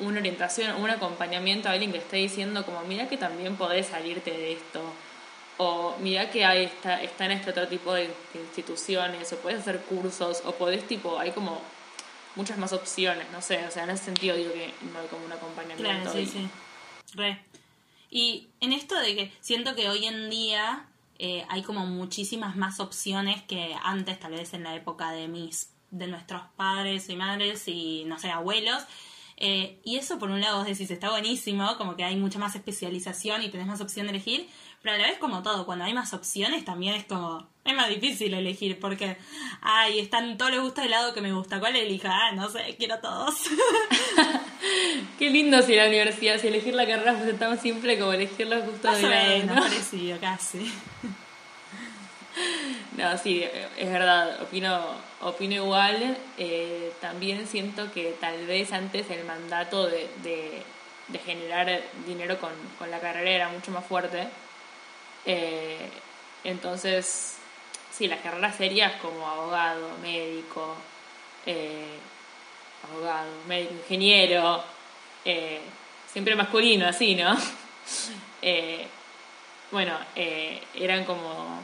una 0.00 0.18
orientación, 0.18 0.80
un 0.82 0.90
acompañamiento 0.90 1.68
a 1.68 1.72
alguien 1.72 1.92
que 1.92 1.98
esté 1.98 2.16
diciendo 2.16 2.64
como 2.64 2.80
mira 2.82 3.08
que 3.08 3.16
también 3.16 3.56
podés 3.56 3.86
salirte 3.86 4.30
de 4.30 4.52
esto 4.52 4.82
o 5.58 5.96
mira 6.00 6.30
que 6.30 6.44
hay 6.44 6.64
está, 6.64 7.02
está 7.02 7.26
en 7.26 7.32
este 7.32 7.50
otro 7.50 7.68
tipo 7.68 7.92
de, 7.92 8.10
instituciones 8.34 9.32
o 9.32 9.36
podés 9.38 9.60
hacer 9.60 9.80
cursos 9.80 10.42
o 10.44 10.52
podés 10.52 10.86
tipo 10.88 11.18
hay 11.18 11.30
como 11.30 11.60
muchas 12.34 12.58
más 12.58 12.72
opciones 12.72 13.30
no 13.30 13.42
sé 13.42 13.64
o 13.66 13.70
sea 13.70 13.84
en 13.84 13.90
ese 13.90 14.06
sentido 14.06 14.36
digo 14.36 14.52
que 14.52 14.72
no 14.92 14.98
hay 14.98 15.06
como 15.08 15.24
un 15.24 15.32
acompañamiento 15.32 15.84
Claro, 15.84 16.12
sí, 16.12 16.20
y- 16.20 16.26
sí. 16.26 16.48
Re. 17.14 17.38
Y 18.10 18.48
en 18.60 18.72
esto 18.72 18.98
de 18.98 19.14
que 19.16 19.32
siento 19.40 19.74
que 19.74 19.88
hoy 19.88 20.04
en 20.04 20.28
día 20.28 20.86
eh, 21.18 21.46
hay 21.48 21.62
como 21.62 21.86
muchísimas 21.86 22.56
más 22.56 22.80
opciones 22.80 23.42
que 23.42 23.76
antes, 23.82 24.18
tal 24.18 24.32
vez 24.32 24.54
en 24.54 24.64
la 24.64 24.74
época 24.74 25.12
de 25.12 25.28
mis, 25.28 25.70
de 25.90 26.08
nuestros 26.08 26.42
padres 26.56 27.08
y 27.08 27.16
madres 27.16 27.68
y, 27.68 28.04
no 28.06 28.18
sé, 28.18 28.30
abuelos. 28.30 28.82
Eh, 29.36 29.80
y 29.84 29.96
eso 29.96 30.18
por 30.18 30.30
un 30.30 30.40
lado 30.40 30.58
vos 30.58 30.66
decís, 30.66 30.90
está 30.90 31.10
buenísimo, 31.10 31.76
como 31.76 31.96
que 31.96 32.04
hay 32.04 32.16
mucha 32.16 32.38
más 32.38 32.54
especialización 32.54 33.42
y 33.42 33.48
tenés 33.48 33.66
más 33.66 33.80
opción 33.80 34.06
de 34.06 34.12
elegir, 34.12 34.48
pero 34.82 34.94
a 34.94 34.98
la 34.98 35.06
vez 35.06 35.18
como 35.18 35.42
todo, 35.42 35.66
cuando 35.66 35.84
hay 35.84 35.94
más 35.94 36.12
opciones 36.12 36.64
también 36.64 36.94
es 36.94 37.04
como, 37.04 37.48
es 37.64 37.74
más 37.74 37.88
difícil 37.88 38.34
elegir, 38.34 38.78
porque, 38.78 39.16
ay, 39.60 40.00
están 40.00 40.36
todos 40.36 40.52
los 40.52 40.62
gustos 40.62 40.84
de 40.84 40.90
lado 40.90 41.14
que 41.14 41.20
me 41.20 41.32
gusta, 41.32 41.60
¿cuál 41.60 41.76
elijo? 41.76 42.08
Ah, 42.08 42.32
no 42.32 42.48
sé, 42.48 42.76
quiero 42.78 42.98
todos. 42.98 43.34
qué 45.18 45.30
lindo 45.30 45.62
si 45.62 45.74
la 45.76 45.86
universidad 45.86 46.40
si 46.40 46.48
elegir 46.48 46.74
la 46.74 46.86
carrera 46.86 47.14
fuese 47.14 47.34
tan 47.34 47.60
simple 47.60 47.98
como 47.98 48.12
elegir 48.12 48.46
los 48.46 48.64
gustos 48.64 48.98
de 48.98 49.04
o 49.04 49.08
grado, 49.08 49.28
menos, 49.28 49.56
¿no? 49.56 49.62
parecido, 49.62 50.18
casi. 50.20 50.72
No, 52.96 53.16
sí, 53.16 53.42
es 53.78 53.90
verdad, 53.90 54.42
opino, 54.42 54.80
opino 55.22 55.54
igual. 55.54 56.16
Eh, 56.36 56.92
también 57.00 57.46
siento 57.46 57.90
que 57.92 58.14
tal 58.20 58.46
vez 58.46 58.72
antes 58.72 59.08
el 59.10 59.24
mandato 59.24 59.86
de, 59.86 60.08
de, 60.22 60.62
de 61.08 61.18
generar 61.18 61.80
dinero 62.06 62.38
con, 62.38 62.52
con 62.78 62.90
la 62.90 63.00
carrera 63.00 63.30
era 63.30 63.48
mucho 63.48 63.70
más 63.70 63.84
fuerte. 63.86 64.28
Eh, 65.24 65.88
entonces, 66.44 67.38
sí, 67.90 68.08
las 68.08 68.20
carreras 68.20 68.56
serias 68.56 68.92
como 69.00 69.26
abogado, 69.26 69.96
médico, 70.02 70.74
eh, 71.46 71.98
abogado, 72.90 73.30
médico, 73.48 73.74
ingeniero, 73.74 74.62
eh, 75.24 75.60
siempre 76.12 76.36
masculino, 76.36 76.86
así, 76.86 77.14
¿no? 77.14 77.36
Eh, 78.44 78.84
bueno, 79.70 79.96
eh, 80.16 80.60
eran 80.74 81.04
como 81.04 81.60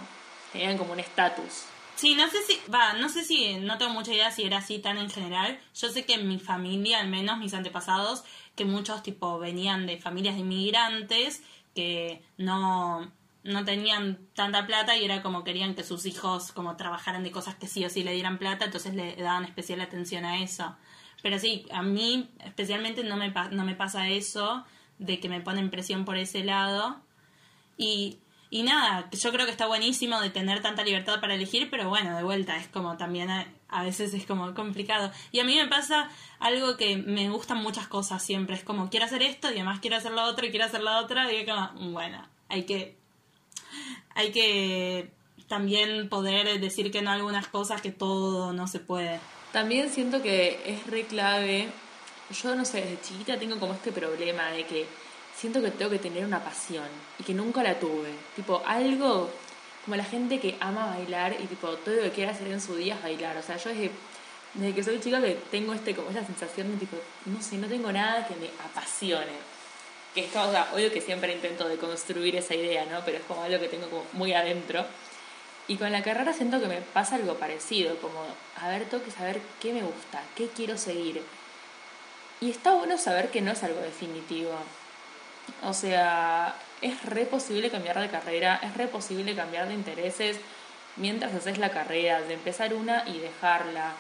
tenían 0.53 0.79
como 0.79 0.93
un 0.93 1.01
estatus. 1.01 1.65
Sí, 1.97 2.15
no 2.15 2.29
sé 2.31 2.39
si, 2.47 2.61
va, 2.73 2.93
no 2.93 3.09
sé 3.09 3.25
si, 3.25 3.57
no 3.57 3.77
tengo 3.77 3.93
mucha 3.93 4.13
idea 4.13 4.31
si 4.31 4.45
era 4.45 4.59
así 4.59 4.79
tan 4.79 4.99
en 4.99 5.11
general. 5.11 5.59
Yo 5.75 5.89
sé 5.89 6.05
que 6.05 6.15
en 6.15 6.29
mi 6.29 6.39
familia, 6.39 7.01
al 7.01 7.09
menos 7.09 7.39
mis 7.39 7.55
antepasados, 7.55 8.23
que 8.55 8.65
muchos 8.65 9.03
tipo 9.03 9.39
venían 9.39 9.87
de 9.87 9.99
familias 9.99 10.37
de 10.37 10.43
inmigrantes 10.43 11.43
que 11.75 12.23
no, 12.37 13.11
no 13.43 13.65
tenían 13.65 14.19
tanta 14.35 14.67
plata 14.67 14.97
y 14.97 15.05
era 15.05 15.23
como 15.23 15.43
querían 15.43 15.75
que 15.75 15.85
sus 15.85 16.07
hijos 16.07 16.53
como 16.53 16.77
trabajaran 16.77 17.25
de 17.25 17.31
cosas 17.31 17.57
que 17.57 17.67
sí 17.67 17.85
o 17.85 17.91
sí 17.91 18.03
le 18.03 18.13
dieran 18.13 18.39
plata, 18.39 18.67
entonces 18.67 18.95
le 18.95 19.17
daban 19.17 19.45
especial 19.45 19.81
atención 19.81 20.25
a 20.25 20.43
eso. 20.43 20.77
Pero 21.23 21.39
sí, 21.39 21.67
a 21.73 21.83
mí 21.83 22.31
especialmente 22.45 23.03
no 23.03 23.17
me, 23.17 23.33
no 23.51 23.65
me 23.65 23.75
pasa 23.75 24.09
eso 24.09 24.65
de 24.99 25.19
que 25.19 25.29
me 25.29 25.41
ponen 25.41 25.71
presión 25.71 26.05
por 26.05 26.17
ese 26.17 26.45
lado. 26.45 27.01
Y, 27.77 28.19
y 28.51 28.63
nada, 28.63 29.09
yo 29.11 29.31
creo 29.31 29.45
que 29.45 29.53
está 29.53 29.67
buenísimo 29.67 30.21
de 30.21 30.31
tener 30.31 30.63
tanta 30.63 30.83
libertad 30.83 31.21
para 31.21 31.35
elegir, 31.35 31.69
pero 31.71 31.89
bueno, 31.89 32.17
de 32.17 32.23
vuelta, 32.23 32.57
es 32.57 32.69
como 32.69 32.97
también 32.97 33.31
a, 33.31 33.47
a 33.69 33.83
veces 33.83 34.15
es 34.15 34.25
como 34.25 34.55
complicado. 34.55 35.13
Y 35.33 35.41
a 35.41 35.45
mí 35.45 35.55
me 35.57 35.67
pasa 35.67 36.09
algo 36.39 36.77
que 36.77 36.97
me 36.97 37.29
gustan 37.29 37.59
muchas 37.59 37.89
cosas 37.89 38.23
siempre, 38.23 38.57
es 38.57 38.65
como 38.65 38.89
quiero 38.89 39.07
hacer 39.07 39.23
esto 39.23 39.49
y 39.51 39.55
además 39.55 39.81
quiero 39.81 39.97
hacer 39.97 40.13
lo 40.13 40.23
otro 40.25 40.47
y 40.47 40.51
quiero 40.51 40.65
hacer 40.65 40.83
lo 40.83 40.97
otro 40.99 41.31
y 41.31 41.37
es 41.37 41.47
como, 41.47 41.91
bueno, 41.93 42.27
hay 42.49 42.65
que, 42.65 42.97
hay 44.15 44.33
que 44.33 45.13
también 45.47 46.09
poder 46.09 46.61
decir 46.61 46.91
que 46.91 47.03
no 47.03 47.11
algunas 47.11 47.49
cosas, 47.49 47.83
que 47.83 47.91
todo 47.91 48.53
no 48.53 48.67
se 48.67 48.81
puede. 48.81 49.21
También 49.53 49.91
siento 49.91 50.23
que 50.23 50.61
es 50.67 50.87
re 50.87 51.05
clave. 51.05 51.69
Yo 52.43 52.55
no 52.55 52.65
sé, 52.65 52.83
desde 52.83 53.01
chiquita 53.01 53.39
tengo 53.39 53.59
como 53.59 53.73
este 53.73 53.91
problema 53.91 54.51
de 54.51 54.67
que 54.67 54.87
siento 55.39 55.63
que 55.63 55.71
tengo 55.71 55.91
que 55.91 55.99
tener 55.99 56.25
una 56.25 56.43
pasión 56.43 56.89
y 57.19 57.23
que 57.23 57.33
nunca 57.33 57.63
la 57.63 57.79
tuve. 57.79 58.11
Tipo, 58.35 58.63
algo 58.67 59.31
como 59.85 59.97
la 59.97 60.05
gente 60.05 60.41
que 60.41 60.57
ama 60.61 60.87
bailar 60.87 61.37
y 61.41 61.47
tipo 61.47 61.69
todo 61.77 61.95
lo 61.95 62.03
que 62.03 62.11
quiere 62.11 62.31
hacer 62.31 62.49
en 62.49 62.61
su 62.61 62.75
día 62.77 62.95
es 62.97 63.03
bailar. 63.03 63.37
O 63.37 63.43
sea, 63.43 63.57
yo 63.57 63.71
desde, 63.71 63.91
desde 64.55 64.75
que 64.75 64.83
soy 64.83 65.01
chica 65.01 65.21
que 65.21 65.39
tengo 65.51 65.73
este 65.73 65.95
como 65.95 66.11
esa 66.11 66.25
sensación 66.27 66.73
de 66.73 66.79
tipo, 66.79 66.97
no 67.27 67.41
sé, 67.41 67.57
no 67.57 67.69
tengo 67.69 67.93
nada 67.93 68.27
que 68.27 68.35
me 68.35 68.49
apasione. 68.65 69.49
Que 70.15 70.25
es 70.25 70.33
como, 70.33 70.49
o 70.49 70.51
sea, 70.51 70.69
obvio 70.75 70.93
que 70.93 71.01
siempre 71.01 71.33
intento 71.33 71.69
de 71.69 71.77
construir 71.77 72.35
esa 72.35 72.55
idea, 72.55 72.85
¿no? 72.87 73.03
Pero 73.05 73.19
es 73.19 73.25
como 73.25 73.43
algo 73.43 73.61
que 73.61 73.69
tengo 73.69 73.89
como 73.89 74.05
muy 74.15 74.33
adentro. 74.33 74.85
Y 75.69 75.77
con 75.77 75.93
la 75.93 76.03
carrera 76.03 76.33
siento 76.33 76.61
que 76.61 76.67
me 76.67 76.81
pasa 76.81 77.17
algo 77.17 77.35
parecido, 77.35 77.97
como, 77.99 78.25
a 78.57 78.69
ver, 78.69 78.87
tengo 78.87 79.05
que 79.05 79.11
saber 79.11 79.41
qué 79.61 79.73
me 79.73 79.83
gusta, 79.83 80.23
qué 80.35 80.49
quiero 80.49 80.77
seguir. 80.79 81.23
Y 82.41 82.51
está 82.51 82.75
bueno 82.75 82.99
saber 82.99 83.31
que 83.31 83.43
no 83.43 83.53
es 83.53 83.63
algo 83.63 83.81
definitivo. 83.81 84.51
O 85.65 85.73
sea, 85.73 86.55
es 86.81 87.03
re 87.05 87.25
posible 87.27 87.71
cambiar 87.71 88.01
de 88.01 88.09
carrera, 88.09 88.61
es 88.63 88.75
re 88.77 88.87
posible 88.89 89.35
cambiar 89.35 89.69
de 89.69 89.75
intereses 89.75 90.39
mientras 90.97 91.35
haces 91.35 91.59
la 91.59 91.71
carrera, 91.71 92.21
de 92.23 92.35
empezar 92.35 92.75
una 92.75 93.05
y 93.09 93.19
dejarla, 93.19 93.93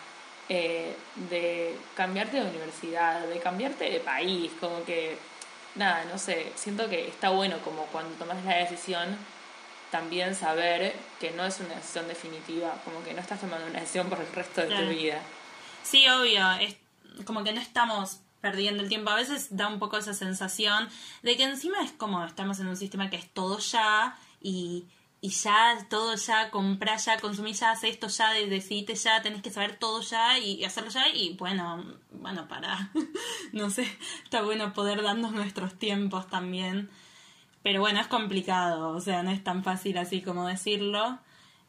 eh, 0.48 0.94
de 1.30 1.76
cambiarte 1.96 2.38
de 2.40 2.48
universidad, 2.50 3.20
de 3.26 3.38
cambiarte 3.38 3.90
de 3.90 4.00
país, 4.00 4.50
como 4.61 4.84
que, 4.84 5.16
nada, 5.74 6.04
no 6.11 6.18
sé, 6.18 6.52
siento 6.56 6.88
que 6.88 7.06
está 7.08 7.30
bueno 7.30 7.58
como 7.64 7.84
cuando 7.87 8.14
tomas 8.16 8.42
la 8.44 8.56
decisión 8.56 9.16
también 9.90 10.34
saber 10.34 10.92
que 11.20 11.30
no 11.30 11.44
es 11.46 11.61
una 11.61 11.74
decisión 11.76 12.08
definitiva, 12.08 12.74
como 12.84 13.02
que 13.04 13.14
no 13.14 13.20
estás 13.20 13.40
tomando 13.40 13.66
una 13.66 13.80
decisión 13.80 14.08
por 14.08 14.20
el 14.20 14.30
resto 14.32 14.61
de 14.62 14.66
Claro. 14.68 14.84
tu 14.87 14.90
vida. 14.90 15.20
Sí, 15.82 16.06
obvio, 16.08 16.50
es 16.61 16.76
como 17.24 17.42
que 17.44 17.52
no 17.52 17.61
estamos 17.61 18.20
perdiendo 18.50 18.82
el 18.82 18.88
tiempo. 18.88 19.11
A 19.11 19.16
veces 19.16 19.48
da 19.56 19.68
un 19.68 19.78
poco 19.78 19.96
esa 19.98 20.14
sensación 20.14 20.88
de 21.22 21.37
que 21.37 21.44
encima 21.44 21.82
es 21.82 21.92
como 21.92 22.24
estamos 22.24 22.58
en 22.61 22.68
un 22.68 22.76
sistema 22.76 23.11
que 23.11 23.16
es 23.16 23.28
todo 23.32 23.58
ya 23.58 24.16
y, 24.40 24.84
y 25.20 25.30
ya, 25.30 25.87
todo 25.90 26.14
ya, 26.16 26.50
comprar 26.50 26.98
ya, 26.98 27.18
consumir 27.18 27.54
ya, 27.54 27.70
hacer 27.72 27.90
esto 27.90 28.08
ya, 28.08 28.30
de- 28.32 28.46
decidite 28.46 28.94
ya, 28.94 29.20
tenés 29.22 29.42
que 29.42 29.50
saber 29.50 29.76
todo 29.76 30.00
ya 30.00 30.38
y, 30.38 30.52
y 30.61 30.64
hacerlo 30.64 30.90
ya 30.90 31.08
y 31.08 31.34
bueno, 31.37 31.84
bueno, 32.12 32.48
para, 32.48 32.90
no 33.52 33.70
sé, 33.70 33.87
está 34.24 34.42
bueno 34.42 34.72
poder 34.72 35.02
darnos 35.02 35.32
nuestros 35.32 35.78
tiempos 35.78 36.28
también. 36.28 36.88
Pero 37.62 37.80
bueno, 37.80 38.00
es 38.00 38.06
complicado, 38.06 38.90
o 38.90 39.00
sea, 39.00 39.22
no 39.22 39.30
es 39.30 39.42
tan 39.42 39.62
fácil 39.64 39.98
así 39.98 40.22
como 40.22 40.46
decirlo. 40.46 41.18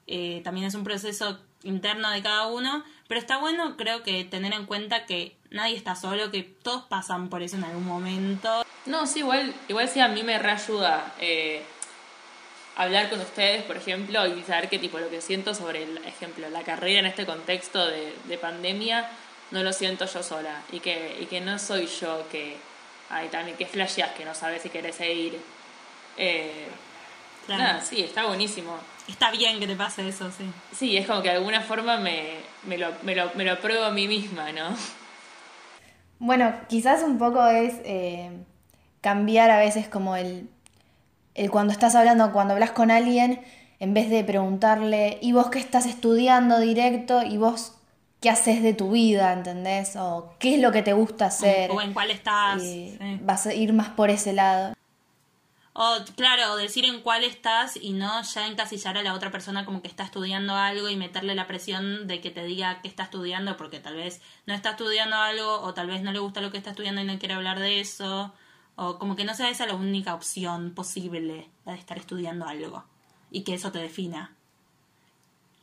Eh, 0.08 0.42
también 0.44 0.66
es 0.68 0.76
un 0.76 0.84
proceso 0.84 1.40
interno 1.64 2.10
de 2.12 2.22
cada 2.22 2.48
uno, 2.48 2.84
pero 3.08 3.20
está 3.20 3.38
bueno 3.38 3.76
creo 3.76 4.02
que 4.04 4.24
tener 4.24 4.54
en 4.54 4.66
cuenta 4.66 5.06
que 5.06 5.36
nadie 5.52 5.76
está 5.76 5.96
solo, 5.96 6.32
que 6.32 6.44
todos 6.44 6.84
pasan 6.86 7.30
por 7.30 7.42
eso 7.42 7.56
en 7.56 7.64
algún 7.64 7.86
momento. 7.86 8.66
No, 8.86 9.06
sí, 9.08 9.20
igual, 9.20 9.54
igual 9.68 9.88
sí 9.88 10.00
a 10.00 10.08
mí 10.08 10.24
me 10.24 10.40
reayuda 10.40 11.14
eh, 11.20 11.64
hablar 12.76 13.10
con 13.10 13.20
ustedes, 13.20 13.64
por 13.64 13.78
ejemplo, 13.78 14.26
y 14.28 14.42
saber 14.44 14.70
qué 14.70 14.80
tipo 14.80 15.00
lo 15.00 15.10
que 15.10 15.22
siento 15.22 15.54
sobre 15.54 15.84
el 15.84 15.98
ejemplo, 16.06 16.50
la 16.50 16.64
carrera 16.64 17.00
en 17.00 17.06
este 17.06 17.26
contexto 17.26 17.86
de, 17.86 18.14
de 18.26 18.38
pandemia, 18.38 19.10
no 19.52 19.64
lo 19.64 19.74
siento 19.74 20.06
yo 20.06 20.24
sola. 20.24 20.64
Y 20.72 20.80
que, 20.80 21.18
y 21.20 21.26
que 21.26 21.42
no 21.42 21.60
soy 21.60 21.88
yo 21.88 22.28
que, 22.32 22.58
ahí 23.10 23.28
también 23.30 23.58
que 23.58 23.66
flasheas 23.66 24.12
que 24.12 24.26
no 24.26 24.34
sabes 24.34 24.62
si 24.62 24.70
querés 24.70 24.96
seguir. 24.96 25.40
Eh, 26.18 26.68
Claro. 27.46 27.64
Nada, 27.64 27.82
sí, 27.82 28.02
está 28.02 28.28
buenísimo. 28.28 28.78
Está 29.08 29.32
bien 29.32 29.60
que 29.60 29.66
te 29.66 29.76
pase 29.76 30.08
eso, 30.08 30.30
sí. 30.30 30.44
Sí, 30.72 30.96
es 30.98 31.08
como 31.08 31.24
que 31.24 31.30
de 31.30 31.38
alguna 31.38 31.62
forma 31.62 31.98
me, 31.98 32.36
me, 32.68 32.78
lo, 32.78 32.92
me, 33.02 33.16
lo, 33.16 33.32
me 33.34 33.44
lo 33.44 33.60
pruebo 33.60 33.86
a 33.86 33.90
mí 33.90 34.08
misma, 34.08 34.52
¿no? 34.52 34.70
Bueno, 36.20 36.54
quizás 36.68 37.02
un 37.02 37.18
poco 37.18 37.46
es 37.48 37.76
eh, 37.86 38.30
cambiar 39.02 39.50
a 39.50 39.58
veces 39.58 39.88
como 39.88 40.16
el, 40.16 40.50
el 41.34 41.50
cuando 41.50 41.74
estás 41.74 41.96
hablando, 41.96 42.32
cuando 42.32 42.54
hablas 42.54 42.72
con 42.72 42.92
alguien, 42.92 43.42
en 43.80 43.94
vez 43.94 44.10
de 44.10 44.24
preguntarle, 44.24 45.18
¿y 45.22 45.32
vos 45.32 45.50
qué 45.50 45.60
estás 45.60 45.86
estudiando 45.86 46.60
directo? 46.60 47.24
¿Y 47.24 47.38
vos 47.38 47.76
qué 48.20 48.30
haces 48.30 48.62
de 48.62 48.74
tu 48.74 48.92
vida? 48.92 49.32
¿Entendés? 49.32 49.96
O 49.96 50.34
qué 50.40 50.56
es 50.56 50.62
lo 50.62 50.72
que 50.74 50.82
te 50.82 50.92
gusta 50.92 51.28
hacer. 51.28 51.72
O 51.72 51.82
en 51.82 51.94
cuál 51.94 52.12
estás. 52.12 52.62
Sí. 52.62 52.98
Vas 53.22 53.48
a 53.48 53.54
ir 53.54 53.72
más 53.72 53.88
por 53.90 54.10
ese 54.10 54.34
lado. 54.34 54.74
O, 55.82 55.98
claro, 56.18 56.58
decir 56.58 56.84
en 56.84 57.00
cuál 57.00 57.24
estás 57.24 57.78
y 57.78 57.94
no 57.94 58.22
ya 58.22 58.48
encasillar 58.48 58.98
a 58.98 59.02
la 59.02 59.14
otra 59.14 59.32
persona 59.32 59.64
como 59.64 59.82
que 59.82 59.88
está 59.88 60.04
estudiando 60.04 60.54
algo 60.54 60.90
y 60.90 60.98
meterle 60.98 61.36
la 61.36 61.48
presión 61.48 62.06
de 62.06 62.20
que 62.20 62.32
te 62.32 62.44
diga 62.44 62.82
que 62.82 62.90
está 62.90 63.04
estudiando 63.04 63.56
porque 63.56 63.80
tal 63.80 63.96
vez 63.96 64.22
no 64.46 64.54
está 64.54 64.72
estudiando 64.72 65.16
algo 65.16 65.62
o 65.62 65.74
tal 65.74 65.88
vez 65.88 66.02
no 66.02 66.12
le 66.12 66.20
gusta 66.20 66.42
lo 66.42 66.52
que 66.52 66.58
está 66.58 66.72
estudiando 66.72 67.00
y 67.00 67.06
no 67.06 67.18
quiere 67.18 67.36
hablar 67.36 67.62
de 67.62 67.80
eso. 67.80 68.34
O 68.76 69.00
como 69.00 69.16
que 69.16 69.24
no 69.24 69.34
sea 69.34 69.50
esa 69.50 69.68
la 69.68 69.76
única 69.76 70.16
opción 70.16 70.74
posible 70.76 71.50
la 71.64 71.72
de 71.72 71.80
estar 71.80 71.98
estudiando 71.98 72.46
algo 72.46 72.84
y 73.32 73.46
que 73.46 73.54
eso 73.54 73.72
te 73.72 73.80
defina. 73.80 74.36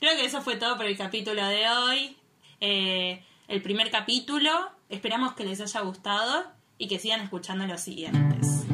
Creo 0.01 0.17
que 0.17 0.25
eso 0.25 0.41
fue 0.41 0.57
todo 0.57 0.79
por 0.79 0.87
el 0.87 0.97
capítulo 0.97 1.45
de 1.45 1.69
hoy. 1.69 2.17
Eh, 2.63 3.23
el 3.49 3.61
primer 3.61 3.91
capítulo. 3.91 4.51
Esperamos 4.89 5.35
que 5.35 5.45
les 5.45 5.61
haya 5.61 5.81
gustado 5.83 6.47
y 6.79 6.89
que 6.89 6.99
sigan 6.99 7.21
escuchando 7.21 7.67
los 7.67 7.83
siguientes. 7.83 8.67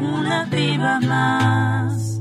Una 0.00 0.46
piba 0.50 0.98
más. 1.00 2.19